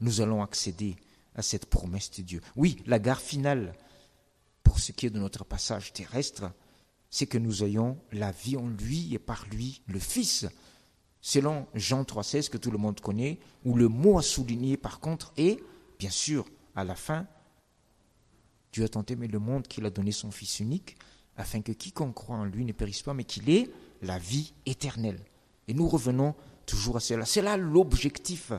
nous 0.00 0.20
allons 0.20 0.42
accéder 0.42 0.96
à 1.34 1.42
cette 1.42 1.66
promesse 1.66 2.10
de 2.12 2.22
Dieu. 2.22 2.40
Oui, 2.56 2.82
la 2.86 2.98
gare 2.98 3.20
finale, 3.20 3.74
pour 4.62 4.78
ce 4.78 4.92
qui 4.92 5.06
est 5.06 5.10
de 5.10 5.18
notre 5.18 5.44
passage 5.44 5.92
terrestre, 5.92 6.52
c'est 7.10 7.26
que 7.26 7.38
nous 7.38 7.62
ayons 7.62 7.98
la 8.12 8.32
vie 8.32 8.56
en 8.56 8.68
lui 8.68 9.14
et 9.14 9.18
par 9.18 9.46
lui 9.46 9.82
le 9.86 9.98
Fils. 9.98 10.46
Selon 11.20 11.66
Jean 11.74 12.02
3,16 12.02 12.48
que 12.48 12.56
tout 12.58 12.70
le 12.70 12.78
monde 12.78 13.00
connaît, 13.00 13.38
où 13.64 13.76
le 13.76 13.88
mot 13.88 14.18
à 14.18 14.22
souligner 14.22 14.76
par 14.76 14.98
contre 14.98 15.32
est, 15.36 15.62
bien 15.98 16.10
sûr, 16.10 16.46
à 16.74 16.84
la 16.84 16.94
fin, 16.94 17.26
Dieu 18.72 18.84
a 18.84 18.88
tant 18.88 19.04
aimé 19.06 19.28
le 19.28 19.38
monde 19.38 19.68
qu'il 19.68 19.84
a 19.84 19.90
donné 19.90 20.10
son 20.10 20.30
Fils 20.30 20.60
unique, 20.60 20.96
afin 21.36 21.60
que 21.60 21.72
quiconque 21.72 22.14
croit 22.14 22.36
en 22.36 22.44
lui 22.44 22.64
ne 22.64 22.72
périsse 22.72 23.02
pas, 23.02 23.14
mais 23.14 23.24
qu'il 23.24 23.48
ait 23.50 23.70
la 24.00 24.18
vie 24.18 24.52
éternelle. 24.66 25.20
Et 25.68 25.74
nous 25.74 25.88
revenons 25.88 26.34
toujours 26.66 26.96
à 26.96 27.00
cela. 27.00 27.24
C'est 27.24 27.42
là 27.42 27.56
l'objectif 27.56 28.52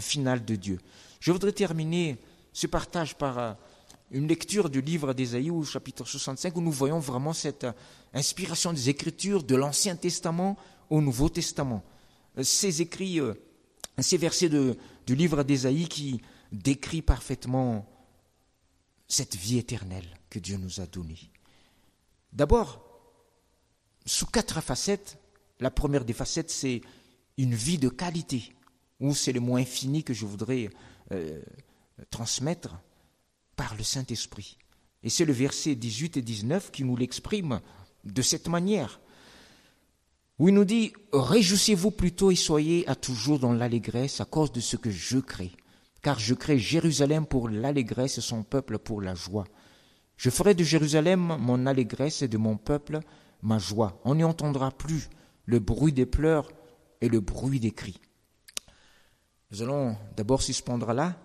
final 0.00 0.44
de 0.44 0.56
Dieu. 0.56 0.78
Je 1.26 1.32
voudrais 1.32 1.50
terminer 1.50 2.18
ce 2.52 2.68
partage 2.68 3.16
par 3.16 3.36
euh, 3.36 3.52
une 4.12 4.28
lecture 4.28 4.70
du 4.70 4.80
livre 4.80 5.12
d'Ésaïe 5.12 5.50
au 5.50 5.64
chapitre 5.64 6.04
65 6.04 6.56
où 6.56 6.60
nous 6.60 6.70
voyons 6.70 7.00
vraiment 7.00 7.32
cette 7.32 7.64
euh, 7.64 7.72
inspiration 8.14 8.72
des 8.72 8.90
Écritures 8.90 9.42
de 9.42 9.56
l'Ancien 9.56 9.96
Testament 9.96 10.56
au 10.88 11.00
Nouveau 11.00 11.28
Testament. 11.28 11.82
Euh, 12.38 12.44
ces 12.44 12.80
écrits, 12.80 13.18
ces 13.98 14.16
versets 14.16 14.48
du 14.48 15.16
livre 15.16 15.42
d'Ésaïe 15.42 15.88
qui 15.88 16.22
décrit 16.52 17.02
parfaitement 17.02 17.90
cette 19.08 19.34
vie 19.34 19.58
éternelle 19.58 20.06
que 20.30 20.38
Dieu 20.38 20.58
nous 20.58 20.80
a 20.80 20.86
donnée. 20.86 21.32
D'abord, 22.32 22.84
sous 24.04 24.26
quatre 24.26 24.60
facettes, 24.60 25.18
la 25.58 25.72
première 25.72 26.04
des 26.04 26.12
facettes, 26.12 26.52
c'est 26.52 26.82
une 27.36 27.56
vie 27.56 27.78
de 27.78 27.88
qualité, 27.88 28.52
ou 29.00 29.12
c'est 29.12 29.32
le 29.32 29.40
mot 29.40 29.56
infini 29.56 30.04
que 30.04 30.14
je 30.14 30.24
voudrais 30.24 30.70
euh, 31.12 31.40
transmettre 32.10 32.76
par 33.56 33.74
le 33.76 33.82
Saint-Esprit. 33.82 34.58
Et 35.02 35.10
c'est 35.10 35.24
le 35.24 35.32
verset 35.32 35.74
18 35.74 36.16
et 36.16 36.22
19 36.22 36.70
qui 36.70 36.84
nous 36.84 36.96
l'exprime 36.96 37.60
de 38.04 38.22
cette 38.22 38.48
manière, 38.48 39.00
où 40.38 40.48
il 40.48 40.54
nous 40.54 40.64
dit, 40.64 40.92
Réjouissez-vous 41.12 41.90
plutôt 41.90 42.30
et 42.30 42.36
soyez 42.36 42.86
à 42.88 42.94
toujours 42.94 43.38
dans 43.38 43.52
l'allégresse 43.52 44.20
à 44.20 44.24
cause 44.24 44.52
de 44.52 44.60
ce 44.60 44.76
que 44.76 44.90
je 44.90 45.18
crée, 45.18 45.52
car 46.02 46.18
je 46.18 46.34
crée 46.34 46.58
Jérusalem 46.58 47.26
pour 47.26 47.48
l'allégresse 47.48 48.18
et 48.18 48.22
son 48.22 48.42
peuple 48.42 48.78
pour 48.78 49.00
la 49.00 49.14
joie. 49.14 49.46
Je 50.16 50.30
ferai 50.30 50.54
de 50.54 50.64
Jérusalem 50.64 51.36
mon 51.38 51.66
allégresse 51.66 52.22
et 52.22 52.28
de 52.28 52.38
mon 52.38 52.56
peuple 52.56 53.00
ma 53.42 53.58
joie. 53.58 54.00
On 54.04 54.14
n'y 54.14 54.24
entendra 54.24 54.70
plus 54.70 55.08
le 55.44 55.58
bruit 55.58 55.92
des 55.92 56.06
pleurs 56.06 56.50
et 57.00 57.08
le 57.08 57.20
bruit 57.20 57.60
des 57.60 57.70
cris. 57.70 58.00
Nous 59.52 59.62
allons 59.62 59.96
d'abord 60.16 60.42
suspendre 60.42 60.92
là 60.92 61.16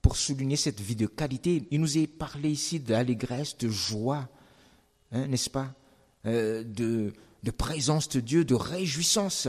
pour 0.00 0.16
souligner 0.16 0.56
cette 0.56 0.80
vie 0.80 0.96
de 0.96 1.06
qualité. 1.06 1.68
Il 1.70 1.80
nous 1.80 1.96
est 1.96 2.08
parlé 2.08 2.50
ici 2.50 2.80
d'allégresse, 2.80 3.56
de 3.58 3.68
joie, 3.68 4.28
hein, 5.12 5.28
n'est-ce 5.28 5.50
pas, 5.50 5.72
euh, 6.26 6.64
de, 6.64 7.12
présence 7.56 8.08
de 8.08 8.20
Dieu, 8.20 8.44
de 8.44 8.54
réjouissance. 8.54 9.48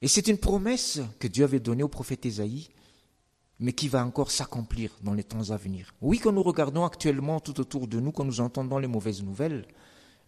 Et 0.00 0.08
c'est 0.08 0.28
une 0.28 0.38
promesse 0.38 1.00
que 1.18 1.28
Dieu 1.28 1.44
avait 1.44 1.60
donnée 1.60 1.82
au 1.82 1.88
prophète 1.88 2.24
Ésaïe, 2.24 2.68
mais 3.60 3.72
qui 3.72 3.88
va 3.88 4.06
encore 4.06 4.30
s'accomplir 4.30 4.96
dans 5.02 5.14
les 5.14 5.24
temps 5.24 5.50
à 5.50 5.56
venir. 5.56 5.92
Oui, 6.00 6.18
quand 6.20 6.32
nous 6.32 6.42
regardons 6.42 6.84
actuellement 6.84 7.40
tout 7.40 7.60
autour 7.60 7.88
de 7.88 8.00
nous, 8.00 8.12
quand 8.12 8.24
nous 8.24 8.40
entendons 8.40 8.78
les 8.78 8.86
mauvaises 8.86 9.22
nouvelles, 9.22 9.66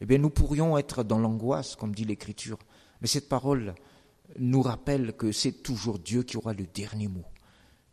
eh 0.03 0.07
bien, 0.07 0.19
nous 0.19 0.31
pourrions 0.31 0.77
être 0.77 1.03
dans 1.03 1.19
l'angoisse, 1.19 1.77
comme 1.77 1.95
dit 1.95 2.05
l'Écriture. 2.05 2.59
Mais 3.01 3.07
cette 3.07 3.29
parole 3.29 3.75
nous 4.39 4.63
rappelle 4.63 5.13
que 5.15 5.33
c'est 5.33 5.63
toujours 5.63 5.99
Dieu 5.99 6.23
qui 6.23 6.37
aura 6.37 6.53
le 6.53 6.67
dernier 6.67 7.09
mot. 7.09 7.25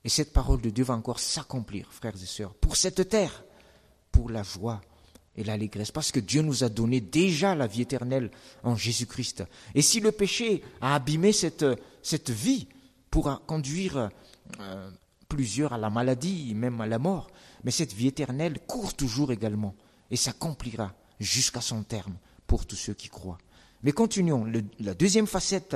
Et 0.03 0.09
cette 0.09 0.31
parole 0.31 0.61
de 0.61 0.69
Dieu 0.69 0.83
va 0.83 0.93
encore 0.93 1.19
s'accomplir, 1.19 1.91
frères 1.91 2.15
et 2.15 2.25
sœurs, 2.25 2.53
pour 2.55 2.77
cette 2.77 3.09
terre, 3.09 3.43
pour 4.11 4.29
la 4.29 4.43
joie 4.43 4.81
et 5.35 5.43
l'allégresse, 5.43 5.91
parce 5.91 6.11
que 6.11 6.19
Dieu 6.19 6.41
nous 6.41 6.63
a 6.63 6.69
donné 6.69 7.01
déjà 7.01 7.55
la 7.55 7.67
vie 7.67 7.81
éternelle 7.81 8.31
en 8.63 8.75
Jésus-Christ. 8.75 9.43
Et 9.75 9.81
si 9.81 9.99
le 9.99 10.11
péché 10.11 10.63
a 10.81 10.95
abîmé 10.95 11.31
cette, 11.31 11.65
cette 12.01 12.29
vie 12.29 12.67
pour 13.11 13.45
conduire 13.45 14.09
euh, 14.59 14.89
plusieurs 15.29 15.73
à 15.73 15.77
la 15.77 15.89
maladie, 15.89 16.53
même 16.55 16.81
à 16.81 16.87
la 16.87 16.99
mort, 16.99 17.29
mais 17.63 17.71
cette 17.71 17.93
vie 17.93 18.07
éternelle 18.07 18.59
court 18.65 18.93
toujours 18.93 19.31
également 19.31 19.75
et 20.09 20.15
s'accomplira 20.15 20.93
jusqu'à 21.19 21.61
son 21.61 21.83
terme 21.83 22.17
pour 22.47 22.65
tous 22.65 22.75
ceux 22.75 22.93
qui 22.93 23.09
croient. 23.09 23.37
Mais 23.83 23.91
continuons. 23.91 24.51
la 24.79 24.93
deuxième 24.93 25.27
facette 25.27 25.75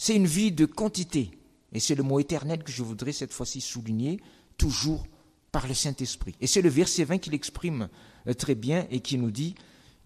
c'est 0.00 0.16
une 0.16 0.26
vie 0.26 0.50
de 0.50 0.64
quantité. 0.64 1.30
Et 1.74 1.78
c'est 1.78 1.94
le 1.94 2.02
mot 2.02 2.18
éternel 2.20 2.64
que 2.64 2.72
je 2.72 2.82
voudrais 2.82 3.12
cette 3.12 3.34
fois-ci 3.34 3.60
souligner, 3.60 4.18
toujours 4.56 5.06
par 5.52 5.68
le 5.68 5.74
Saint-Esprit. 5.74 6.34
Et 6.40 6.46
c'est 6.46 6.62
le 6.62 6.70
verset 6.70 7.04
20 7.04 7.18
qui 7.18 7.28
l'exprime 7.28 7.90
euh, 8.26 8.32
très 8.32 8.54
bien 8.54 8.86
et 8.90 9.00
qui 9.00 9.18
nous 9.18 9.30
dit, 9.30 9.54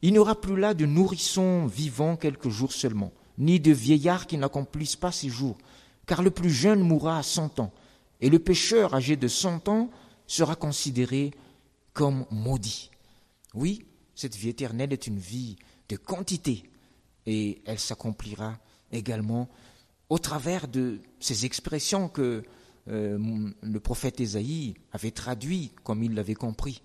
Il 0.02 0.10
n'y 0.10 0.18
aura 0.18 0.40
plus 0.40 0.58
là 0.58 0.74
de 0.74 0.84
nourrissons 0.84 1.66
vivants 1.66 2.16
quelques 2.16 2.48
jours 2.48 2.72
seulement, 2.72 3.12
ni 3.38 3.60
de 3.60 3.70
vieillards 3.70 4.26
qui 4.26 4.36
n'accomplissent 4.36 4.96
pas 4.96 5.12
ces 5.12 5.28
jours, 5.28 5.58
car 6.06 6.24
le 6.24 6.32
plus 6.32 6.50
jeune 6.50 6.80
mourra 6.80 7.18
à 7.18 7.22
cent 7.22 7.60
ans, 7.60 7.72
et 8.20 8.30
le 8.30 8.40
pécheur 8.40 8.94
âgé 8.94 9.14
de 9.14 9.28
cent 9.28 9.68
ans 9.68 9.90
sera 10.26 10.56
considéré 10.56 11.30
comme 11.92 12.26
maudit. 12.32 12.90
Oui, 13.54 13.84
cette 14.16 14.34
vie 14.34 14.48
éternelle 14.48 14.92
est 14.92 15.06
une 15.06 15.20
vie 15.20 15.54
de 15.88 15.94
quantité, 15.94 16.64
et 17.26 17.62
elle 17.64 17.78
s'accomplira 17.78 18.58
également 18.90 19.48
au 20.14 20.18
travers 20.20 20.68
de 20.68 21.00
ces 21.18 21.44
expressions 21.44 22.08
que 22.08 22.44
euh, 22.86 23.50
le 23.62 23.80
prophète 23.80 24.20
Ésaïe 24.20 24.74
avait 24.92 25.10
traduites 25.10 25.74
comme 25.82 26.04
il 26.04 26.14
l'avait 26.14 26.34
compris. 26.36 26.82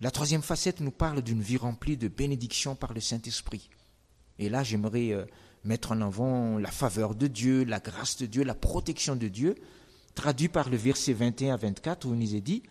La 0.00 0.12
troisième 0.12 0.42
facette 0.42 0.78
nous 0.78 0.92
parle 0.92 1.22
d'une 1.22 1.42
vie 1.42 1.56
remplie 1.56 1.96
de 1.96 2.06
bénédictions 2.06 2.76
par 2.76 2.92
le 2.92 3.00
Saint-Esprit. 3.00 3.68
Et 4.38 4.48
là, 4.48 4.62
j'aimerais 4.62 5.10
euh, 5.10 5.24
mettre 5.64 5.90
en 5.90 6.00
avant 6.02 6.56
la 6.56 6.70
faveur 6.70 7.16
de 7.16 7.26
Dieu, 7.26 7.64
la 7.64 7.80
grâce 7.80 8.16
de 8.16 8.26
Dieu, 8.26 8.44
la 8.44 8.54
protection 8.54 9.16
de 9.16 9.26
Dieu, 9.26 9.56
traduit 10.14 10.48
par 10.48 10.68
le 10.68 10.76
verset 10.76 11.14
21 11.14 11.54
à 11.54 11.56
24 11.56 12.06
où 12.06 12.14
il 12.14 12.20
nous 12.20 12.36
est 12.36 12.40
dit 12.40 12.62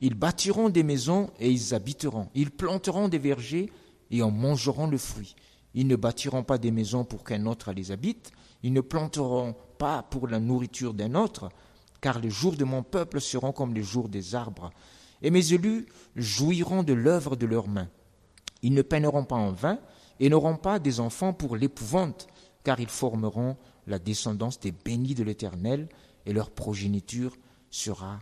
Ils 0.00 0.14
bâtiront 0.14 0.70
des 0.70 0.84
maisons 0.84 1.28
et 1.38 1.50
ils 1.50 1.74
habiteront. 1.74 2.30
Ils 2.34 2.50
planteront 2.50 3.08
des 3.08 3.18
vergers 3.18 3.70
et 4.10 4.22
en 4.22 4.30
mangeront 4.30 4.86
le 4.86 4.96
fruit. 4.96 5.34
Ils 5.74 5.86
ne 5.86 5.96
bâtiront 5.96 6.42
pas 6.42 6.58
des 6.58 6.70
maisons 6.70 7.04
pour 7.04 7.24
qu'un 7.24 7.46
autre 7.46 7.72
les 7.72 7.92
habite, 7.92 8.30
ils 8.62 8.72
ne 8.72 8.80
planteront 8.80 9.54
pas 9.78 10.02
pour 10.02 10.28
la 10.28 10.38
nourriture 10.38 10.94
d'un 10.94 11.14
autre, 11.14 11.50
car 12.00 12.18
les 12.18 12.30
jours 12.30 12.56
de 12.56 12.64
mon 12.64 12.82
peuple 12.82 13.20
seront 13.20 13.52
comme 13.52 13.74
les 13.74 13.82
jours 13.82 14.08
des 14.08 14.34
arbres, 14.34 14.70
et 15.22 15.30
mes 15.30 15.52
élus 15.52 15.86
jouiront 16.16 16.82
de 16.82 16.92
l'œuvre 16.92 17.36
de 17.36 17.46
leurs 17.46 17.68
mains. 17.68 17.88
Ils 18.62 18.74
ne 18.74 18.82
peineront 18.82 19.24
pas 19.24 19.36
en 19.36 19.52
vain, 19.52 19.78
et 20.20 20.28
n'auront 20.28 20.56
pas 20.56 20.78
des 20.78 21.00
enfants 21.00 21.32
pour 21.32 21.56
l'épouvante, 21.56 22.28
car 22.64 22.78
ils 22.78 22.88
formeront 22.88 23.56
la 23.86 23.98
descendance 23.98 24.60
des 24.60 24.72
bénis 24.72 25.14
de 25.14 25.24
l'Éternel, 25.24 25.88
et 26.26 26.32
leur 26.32 26.50
progéniture 26.50 27.34
sera 27.70 28.20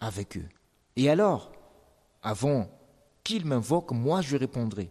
avec 0.00 0.36
eux. 0.36 0.48
Et 0.96 1.08
alors, 1.08 1.52
avant 2.22 2.68
qu'ils 3.24 3.46
m'invoquent, 3.46 3.92
moi 3.92 4.20
je 4.20 4.36
répondrai. 4.36 4.90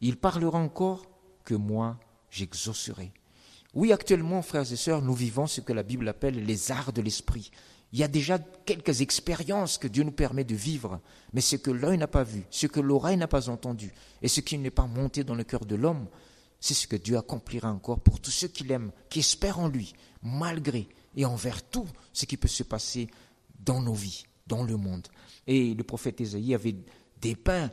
Il 0.00 0.16
parlera 0.16 0.58
encore 0.58 1.06
que 1.44 1.54
moi 1.54 1.98
j'exaucerai. 2.30 3.12
Oui, 3.74 3.92
actuellement, 3.92 4.42
frères 4.42 4.70
et 4.70 4.76
sœurs, 4.76 5.02
nous 5.02 5.14
vivons 5.14 5.46
ce 5.46 5.60
que 5.60 5.72
la 5.72 5.82
Bible 5.82 6.08
appelle 6.08 6.44
les 6.44 6.70
arts 6.70 6.92
de 6.92 7.02
l'esprit. 7.02 7.50
Il 7.92 7.98
y 7.98 8.04
a 8.04 8.08
déjà 8.08 8.38
quelques 8.38 9.00
expériences 9.00 9.78
que 9.78 9.88
Dieu 9.88 10.04
nous 10.04 10.12
permet 10.12 10.44
de 10.44 10.54
vivre, 10.54 11.00
mais 11.32 11.40
ce 11.40 11.56
que 11.56 11.70
l'œil 11.70 11.98
n'a 11.98 12.06
pas 12.06 12.24
vu, 12.24 12.44
ce 12.50 12.66
que 12.66 12.80
l'oreille 12.80 13.16
n'a 13.16 13.28
pas 13.28 13.48
entendu, 13.48 13.92
et 14.22 14.28
ce 14.28 14.40
qui 14.40 14.58
n'est 14.58 14.70
pas 14.70 14.86
monté 14.86 15.22
dans 15.22 15.34
le 15.34 15.44
cœur 15.44 15.64
de 15.64 15.74
l'homme, 15.74 16.06
c'est 16.60 16.74
ce 16.74 16.86
que 16.86 16.96
Dieu 16.96 17.16
accomplira 17.16 17.70
encore 17.70 18.00
pour 18.00 18.20
tous 18.20 18.30
ceux 18.30 18.48
qui 18.48 18.64
l'aiment, 18.64 18.90
qui 19.10 19.20
espèrent 19.20 19.58
en 19.58 19.68
lui, 19.68 19.92
malgré 20.22 20.88
et 21.16 21.24
envers 21.24 21.62
tout 21.62 21.86
ce 22.12 22.26
qui 22.26 22.36
peut 22.36 22.48
se 22.48 22.62
passer 22.62 23.08
dans 23.60 23.80
nos 23.80 23.94
vies, 23.94 24.24
dans 24.46 24.64
le 24.64 24.76
monde. 24.76 25.06
Et 25.46 25.74
le 25.74 25.84
prophète 25.84 26.20
Ésaïe 26.20 26.54
avait 26.54 26.76
dépeint 27.20 27.70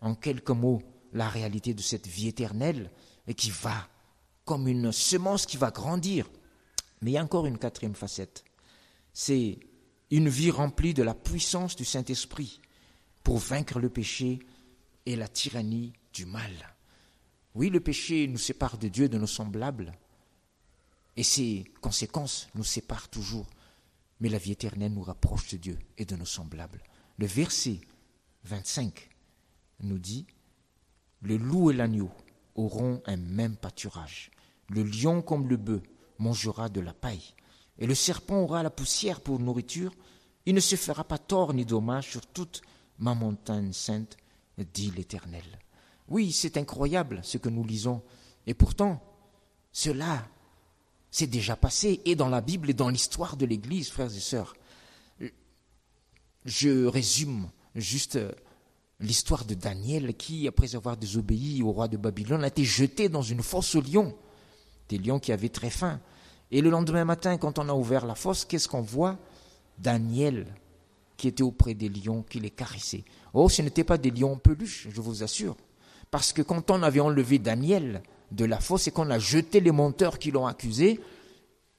en 0.00 0.14
quelques 0.14 0.50
mots 0.50 0.82
la 1.12 1.28
réalité 1.28 1.74
de 1.74 1.82
cette 1.82 2.06
vie 2.06 2.28
éternelle 2.28 2.90
et 3.26 3.34
qui 3.34 3.50
va 3.50 3.88
comme 4.44 4.68
une 4.68 4.92
semence 4.92 5.46
qui 5.46 5.56
va 5.56 5.70
grandir. 5.70 6.28
Mais 7.00 7.12
il 7.12 7.14
y 7.14 7.18
a 7.18 7.24
encore 7.24 7.46
une 7.46 7.58
quatrième 7.58 7.94
facette. 7.94 8.44
C'est 9.12 9.58
une 10.10 10.28
vie 10.28 10.50
remplie 10.50 10.94
de 10.94 11.02
la 11.02 11.14
puissance 11.14 11.76
du 11.76 11.84
Saint-Esprit 11.84 12.60
pour 13.22 13.38
vaincre 13.38 13.78
le 13.78 13.90
péché 13.90 14.40
et 15.06 15.16
la 15.16 15.28
tyrannie 15.28 15.92
du 16.12 16.26
mal. 16.26 16.74
Oui, 17.54 17.70
le 17.70 17.80
péché 17.80 18.26
nous 18.26 18.38
sépare 18.38 18.78
de 18.78 18.88
Dieu, 18.88 19.08
de 19.08 19.18
nos 19.18 19.26
semblables, 19.26 19.92
et 21.16 21.22
ses 21.22 21.64
conséquences 21.80 22.48
nous 22.54 22.64
séparent 22.64 23.08
toujours 23.08 23.46
mais 24.20 24.28
la 24.28 24.38
vie 24.38 24.52
éternelle 24.52 24.92
nous 24.92 25.02
rapproche 25.02 25.48
de 25.48 25.56
Dieu 25.56 25.78
et 25.98 26.04
de 26.04 26.14
nos 26.14 26.26
semblables. 26.26 26.82
Le 27.18 27.26
verset 27.26 27.80
25 28.44 29.08
nous 29.80 29.98
dit, 29.98 30.26
le 31.22 31.36
loup 31.36 31.70
et 31.70 31.74
l'agneau 31.74 32.10
auront 32.60 33.02
un 33.06 33.16
même 33.16 33.56
pâturage. 33.56 34.30
Le 34.68 34.82
lion 34.82 35.22
comme 35.22 35.48
le 35.48 35.56
bœuf 35.56 35.82
mangera 36.18 36.68
de 36.68 36.80
la 36.80 36.92
paille, 36.92 37.34
et 37.78 37.86
le 37.86 37.94
serpent 37.94 38.42
aura 38.42 38.62
la 38.62 38.70
poussière 38.70 39.20
pour 39.20 39.40
nourriture. 39.40 39.92
Il 40.46 40.54
ne 40.54 40.60
se 40.60 40.76
fera 40.76 41.04
pas 41.04 41.18
tort 41.18 41.54
ni 41.54 41.64
dommage 41.64 42.10
sur 42.10 42.26
toute 42.26 42.62
ma 42.98 43.14
montagne 43.14 43.72
sainte, 43.72 44.16
dit 44.74 44.90
l'Éternel. 44.90 45.58
Oui, 46.08 46.32
c'est 46.32 46.56
incroyable 46.56 47.20
ce 47.22 47.38
que 47.38 47.48
nous 47.48 47.64
lisons, 47.64 48.02
et 48.46 48.54
pourtant, 48.54 49.02
cela 49.72 50.28
s'est 51.10 51.26
déjà 51.26 51.56
passé, 51.56 52.00
et 52.04 52.14
dans 52.14 52.28
la 52.28 52.40
Bible 52.40 52.70
et 52.70 52.74
dans 52.74 52.88
l'histoire 52.88 53.36
de 53.36 53.46
l'Église, 53.46 53.90
frères 53.90 54.14
et 54.14 54.20
sœurs. 54.20 54.54
Je 56.44 56.86
résume 56.86 57.50
juste 57.74 58.18
l'histoire 59.00 59.44
de 59.44 59.54
Daniel 59.54 60.14
qui, 60.14 60.46
après 60.46 60.76
avoir 60.76 60.96
désobéi 60.96 61.62
au 61.62 61.72
roi 61.72 61.88
de 61.88 61.96
Babylone, 61.96 62.44
a 62.44 62.48
été 62.48 62.64
jeté 62.64 63.08
dans 63.08 63.22
une 63.22 63.42
fosse 63.42 63.74
aux 63.74 63.80
lions, 63.80 64.14
des 64.88 64.98
lions 64.98 65.18
qui 65.18 65.32
avaient 65.32 65.48
très 65.48 65.70
faim. 65.70 66.00
Et 66.50 66.60
le 66.60 66.70
lendemain 66.70 67.04
matin, 67.04 67.38
quand 67.38 67.58
on 67.58 67.68
a 67.68 67.74
ouvert 67.74 68.06
la 68.06 68.14
fosse, 68.14 68.44
qu'est-ce 68.44 68.68
qu'on 68.68 68.82
voit? 68.82 69.18
Daniel 69.78 70.46
qui 71.16 71.28
était 71.28 71.42
auprès 71.42 71.74
des 71.74 71.90
lions, 71.90 72.22
qui 72.22 72.40
les 72.40 72.50
caressait. 72.50 73.04
Oh, 73.34 73.48
ce 73.48 73.60
n'étaient 73.60 73.84
pas 73.84 73.98
des 73.98 74.10
lions 74.10 74.38
peluches, 74.38 74.88
je 74.90 75.00
vous 75.02 75.22
assure. 75.22 75.54
Parce 76.10 76.32
que 76.32 76.40
quand 76.40 76.70
on 76.70 76.82
avait 76.82 77.00
enlevé 77.00 77.38
Daniel 77.38 78.02
de 78.32 78.46
la 78.46 78.58
fosse 78.58 78.88
et 78.88 78.90
qu'on 78.90 79.10
a 79.10 79.18
jeté 79.18 79.60
les 79.60 79.70
monteurs 79.70 80.18
qui 80.18 80.30
l'ont 80.30 80.46
accusé, 80.46 80.98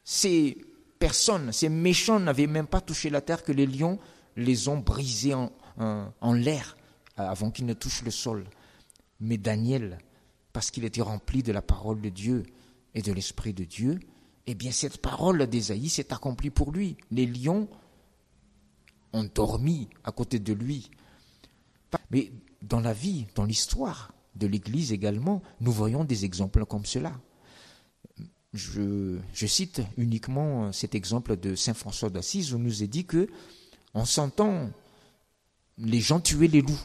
ces 0.04 0.58
personnes, 1.00 1.52
ces 1.52 1.70
méchants 1.70 2.20
n'avaient 2.20 2.46
même 2.46 2.68
pas 2.68 2.82
touché 2.82 3.10
la 3.10 3.22
terre 3.22 3.44
que 3.44 3.52
les 3.52 3.66
lions 3.66 3.98
les 4.36 4.68
ont 4.68 4.78
brisés 4.78 5.34
en 5.34 6.34
l'air 6.34 6.78
avant 7.18 7.52
qu'il 7.52 7.66
ne 7.66 7.74
touche 7.74 8.04
le 8.04 8.12
sol. 8.12 8.46
Mais 9.20 9.38
Daniel, 9.38 10.00
parce 10.54 10.72
qu'il 10.72 10.84
était 10.86 11.02
rempli 11.02 11.44
de 11.44 11.52
la 11.52 11.62
parole 11.62 12.02
de 12.02 12.10
Dieu 12.10 12.44
et 12.94 13.02
de 13.02 13.12
l'Esprit 13.12 13.54
de 13.54 13.64
Dieu, 13.64 14.00
eh 14.48 14.56
bien 14.56 14.72
cette 14.72 14.98
parole 14.98 15.46
d'Ésaïe 15.48 15.90
s'est 15.90 16.14
accomplie 16.14 16.50
pour 16.50 16.72
lui. 16.72 16.98
Les 17.12 17.26
lions 17.26 17.68
ont 19.14 19.24
dormi 19.24 19.88
à 20.04 20.12
côté 20.12 20.40
de 20.40 20.54
lui. 20.54 20.90
Mais 22.10 22.32
dans 22.62 22.80
la 22.80 22.94
vie, 22.94 23.28
dans 23.36 23.46
l'histoire 23.46 24.14
de 24.36 24.48
l'Église 24.48 24.92
également, 24.92 25.42
nous 25.60 25.72
voyons 25.72 26.04
des 26.04 26.26
exemples 26.26 26.66
comme 26.66 26.86
cela. 26.86 27.14
Je, 28.54 29.18
je, 29.34 29.48
cite 29.48 29.82
uniquement 29.98 30.74
cet 30.74 30.94
exemple 30.94 31.38
de 31.38 31.56
Saint 31.56 31.74
François 31.74 32.10
d'Assise 32.10 32.54
où 32.54 32.58
nous 32.58 32.84
est 32.84 32.88
dit 32.88 33.06
que, 33.06 33.30
en 33.94 34.04
sentant 34.04 34.70
les 35.78 36.02
gens 36.02 36.20
tuer 36.20 36.50
les 36.50 36.62
loups, 36.62 36.82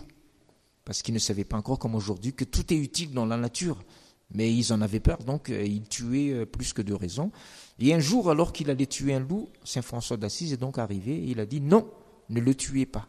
parce 0.86 1.02
qu'ils 1.02 1.12
ne 1.12 1.18
savaient 1.18 1.44
pas 1.44 1.58
encore 1.58 1.78
comme 1.78 1.96
aujourd'hui 1.96 2.32
que 2.32 2.44
tout 2.44 2.72
est 2.72 2.76
utile 2.76 3.10
dans 3.10 3.26
la 3.26 3.36
nature. 3.36 3.82
Mais 4.30 4.52
ils 4.52 4.72
en 4.72 4.80
avaient 4.80 5.00
peur, 5.00 5.18
donc 5.18 5.50
euh, 5.50 5.62
ils 5.62 5.86
tuaient 5.86 6.32
euh, 6.32 6.46
plus 6.46 6.72
que 6.72 6.82
de 6.82 6.94
raison. 6.94 7.30
Et 7.78 7.92
un 7.92 8.00
jour, 8.00 8.30
alors 8.30 8.52
qu'il 8.52 8.70
allait 8.70 8.86
tuer 8.86 9.14
un 9.14 9.20
loup, 9.20 9.48
Saint 9.64 9.82
François 9.82 10.16
d'Assise 10.16 10.52
est 10.52 10.56
donc 10.56 10.78
arrivé 10.78 11.14
et 11.14 11.30
il 11.30 11.40
a 11.40 11.46
dit 11.46 11.60
non, 11.60 11.88
ne 12.30 12.40
le 12.40 12.54
tuez 12.54 12.86
pas. 12.86 13.06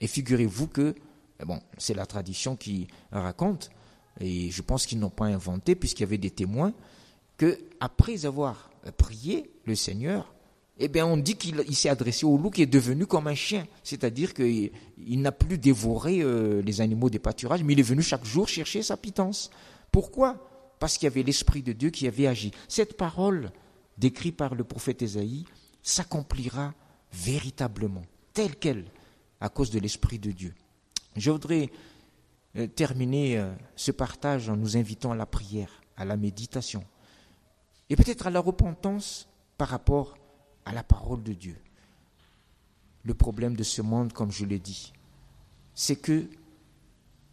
Et 0.00 0.06
figurez-vous 0.06 0.66
que, 0.66 0.94
eh 1.40 1.44
bon, 1.44 1.60
c'est 1.78 1.94
la 1.94 2.06
tradition 2.06 2.56
qui 2.56 2.88
raconte, 3.12 3.70
et 4.18 4.50
je 4.50 4.62
pense 4.62 4.86
qu'ils 4.86 4.98
n'ont 4.98 5.10
pas 5.10 5.26
inventé, 5.26 5.74
puisqu'il 5.74 6.02
y 6.02 6.04
avait 6.04 6.18
des 6.18 6.30
témoins, 6.30 6.72
que 7.36 7.58
après 7.80 8.24
avoir 8.26 8.70
prié 8.96 9.50
le 9.64 9.74
Seigneur, 9.74 10.34
eh 10.82 10.88
bien, 10.88 11.04
on 11.04 11.18
dit 11.18 11.36
qu'il 11.36 11.76
s'est 11.76 11.90
adressé 11.90 12.24
au 12.24 12.38
loup 12.38 12.48
qui 12.48 12.62
est 12.62 12.66
devenu 12.66 13.06
comme 13.06 13.26
un 13.26 13.34
chien. 13.34 13.66
C'est-à-dire 13.84 14.32
qu'il 14.32 14.72
n'a 15.20 15.30
plus 15.30 15.58
dévoré 15.58 16.20
euh, 16.20 16.62
les 16.62 16.80
animaux 16.80 17.10
des 17.10 17.18
pâturages, 17.18 17.62
mais 17.62 17.74
il 17.74 17.80
est 17.80 17.82
venu 17.82 18.00
chaque 18.00 18.24
jour 18.24 18.48
chercher 18.48 18.82
sa 18.82 18.96
pitance. 18.96 19.50
Pourquoi? 19.92 20.38
Parce 20.78 20.96
qu'il 20.96 21.04
y 21.04 21.12
avait 21.12 21.22
l'Esprit 21.22 21.62
de 21.62 21.74
Dieu 21.74 21.90
qui 21.90 22.06
avait 22.06 22.26
agi. 22.26 22.50
Cette 22.66 22.96
parole, 22.96 23.50
décrite 23.98 24.38
par 24.38 24.54
le 24.54 24.64
prophète 24.64 25.02
Ésaïe, 25.02 25.44
s'accomplira 25.82 26.72
véritablement, 27.12 28.02
telle 28.32 28.56
qu'elle, 28.56 28.86
à 29.38 29.50
cause 29.50 29.70
de 29.70 29.80
l'Esprit 29.80 30.18
de 30.18 30.30
Dieu. 30.30 30.54
Je 31.14 31.30
voudrais 31.30 31.68
euh, 32.56 32.66
terminer 32.66 33.36
euh, 33.36 33.52
ce 33.76 33.92
partage 33.92 34.48
en 34.48 34.56
nous 34.56 34.78
invitant 34.78 35.12
à 35.12 35.16
la 35.16 35.26
prière, 35.26 35.82
à 35.98 36.06
la 36.06 36.16
méditation, 36.16 36.84
et 37.90 37.96
peut-être 37.96 38.28
à 38.28 38.30
la 38.30 38.40
repentance 38.40 39.28
par 39.58 39.68
rapport 39.68 40.16
à 40.70 40.72
la 40.72 40.84
parole 40.84 41.24
de 41.24 41.32
Dieu. 41.32 41.56
Le 43.02 43.12
problème 43.12 43.56
de 43.56 43.64
ce 43.64 43.82
monde, 43.82 44.12
comme 44.12 44.30
je 44.30 44.44
l'ai 44.44 44.60
dit, 44.60 44.92
c'est 45.74 45.96
que 45.96 46.28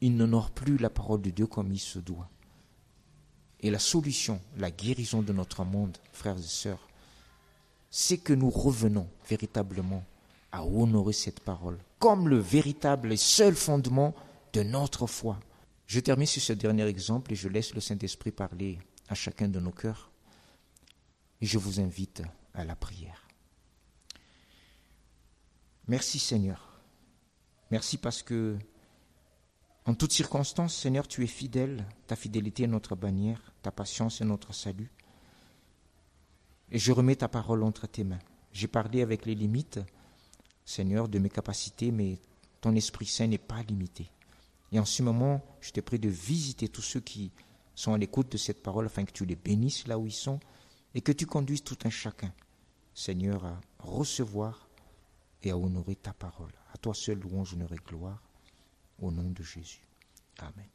il 0.01 0.15
n'honore 0.15 0.49
plus 0.49 0.77
la 0.77 0.89
parole 0.89 1.21
de 1.21 1.29
Dieu 1.29 1.45
comme 1.45 1.71
il 1.71 1.79
se 1.79 1.99
doit. 1.99 2.29
Et 3.59 3.69
la 3.69 3.77
solution, 3.79 4.41
la 4.57 4.71
guérison 4.71 5.21
de 5.21 5.33
notre 5.33 5.63
monde, 5.63 5.97
frères 6.13 6.37
et 6.37 6.41
sœurs, 6.41 6.87
c'est 7.91 8.17
que 8.17 8.33
nous 8.33 8.49
revenons 8.49 9.07
véritablement 9.29 10.03
à 10.51 10.65
honorer 10.65 11.13
cette 11.13 11.39
parole 11.39 11.77
comme 11.99 12.29
le 12.29 12.37
véritable 12.37 13.11
et 13.11 13.17
seul 13.17 13.55
fondement 13.55 14.15
de 14.53 14.63
notre 14.63 15.05
foi. 15.05 15.39
Je 15.85 15.99
termine 15.99 16.27
sur 16.27 16.41
ce 16.41 16.53
dernier 16.53 16.87
exemple 16.87 17.33
et 17.33 17.35
je 17.35 17.49
laisse 17.49 17.73
le 17.75 17.81
Saint-Esprit 17.81 18.31
parler 18.31 18.79
à 19.09 19.15
chacun 19.15 19.47
de 19.47 19.59
nos 19.59 19.71
cœurs. 19.71 20.11
Et 21.39 21.45
je 21.45 21.59
vous 21.59 21.79
invite 21.79 22.23
à 22.55 22.65
la 22.65 22.75
prière. 22.75 23.26
Merci 25.87 26.19
Seigneur. 26.19 26.81
Merci 27.71 27.97
parce 27.97 28.21
que, 28.21 28.57
en 29.85 29.93
toutes 29.93 30.11
circonstances, 30.11 30.75
Seigneur, 30.75 31.07
tu 31.07 31.23
es 31.23 31.27
fidèle. 31.27 31.85
Ta 32.07 32.15
fidélité 32.15 32.63
est 32.63 32.67
notre 32.67 32.95
bannière, 32.95 33.53
ta 33.61 33.71
patience 33.71 34.19
est 34.19 34.25
notre 34.25 34.53
salut. 34.53 34.91
Et 36.71 36.79
je 36.79 36.91
remets 36.91 37.15
ta 37.15 37.29
parole 37.29 37.63
entre 37.63 37.87
tes 37.87 38.03
mains. 38.03 38.19
J'ai 38.51 38.67
parlé 38.67 39.01
avec 39.01 39.25
les 39.25 39.35
limites, 39.35 39.79
Seigneur, 40.65 41.07
de 41.07 41.19
mes 41.19 41.29
capacités, 41.29 41.91
mais 41.91 42.19
ton 42.59 42.75
Esprit 42.75 43.05
Saint 43.05 43.27
n'est 43.27 43.37
pas 43.37 43.63
limité. 43.63 44.11
Et 44.73 44.79
en 44.79 44.85
ce 44.85 45.03
moment, 45.03 45.41
je 45.61 45.71
te 45.71 45.79
prie 45.79 45.99
de 45.99 46.09
visiter 46.09 46.67
tous 46.67 46.81
ceux 46.81 46.99
qui 46.99 47.31
sont 47.75 47.93
à 47.93 47.97
l'écoute 47.97 48.31
de 48.31 48.37
cette 48.37 48.61
parole 48.61 48.87
afin 48.87 49.05
que 49.05 49.13
tu 49.13 49.25
les 49.25 49.37
bénisses 49.37 49.87
là 49.87 49.97
où 49.97 50.05
ils 50.05 50.11
sont 50.11 50.39
et 50.95 51.01
que 51.01 51.13
tu 51.13 51.25
conduises 51.25 51.63
tout 51.63 51.77
un 51.85 51.89
chacun 51.89 52.33
Seigneur, 52.93 53.45
à 53.45 53.61
recevoir 53.79 54.66
et 55.43 55.51
à 55.51 55.57
honorer 55.57 55.95
ta 55.95 56.13
parole. 56.13 56.53
À 56.73 56.77
toi 56.77 56.93
seul 56.93 57.19
louange, 57.19 57.53
honneur 57.53 57.71
et 57.73 57.77
gloire, 57.87 58.21
au 58.99 59.11
nom 59.11 59.29
de 59.29 59.43
Jésus. 59.43 59.87
Amen. 60.39 60.69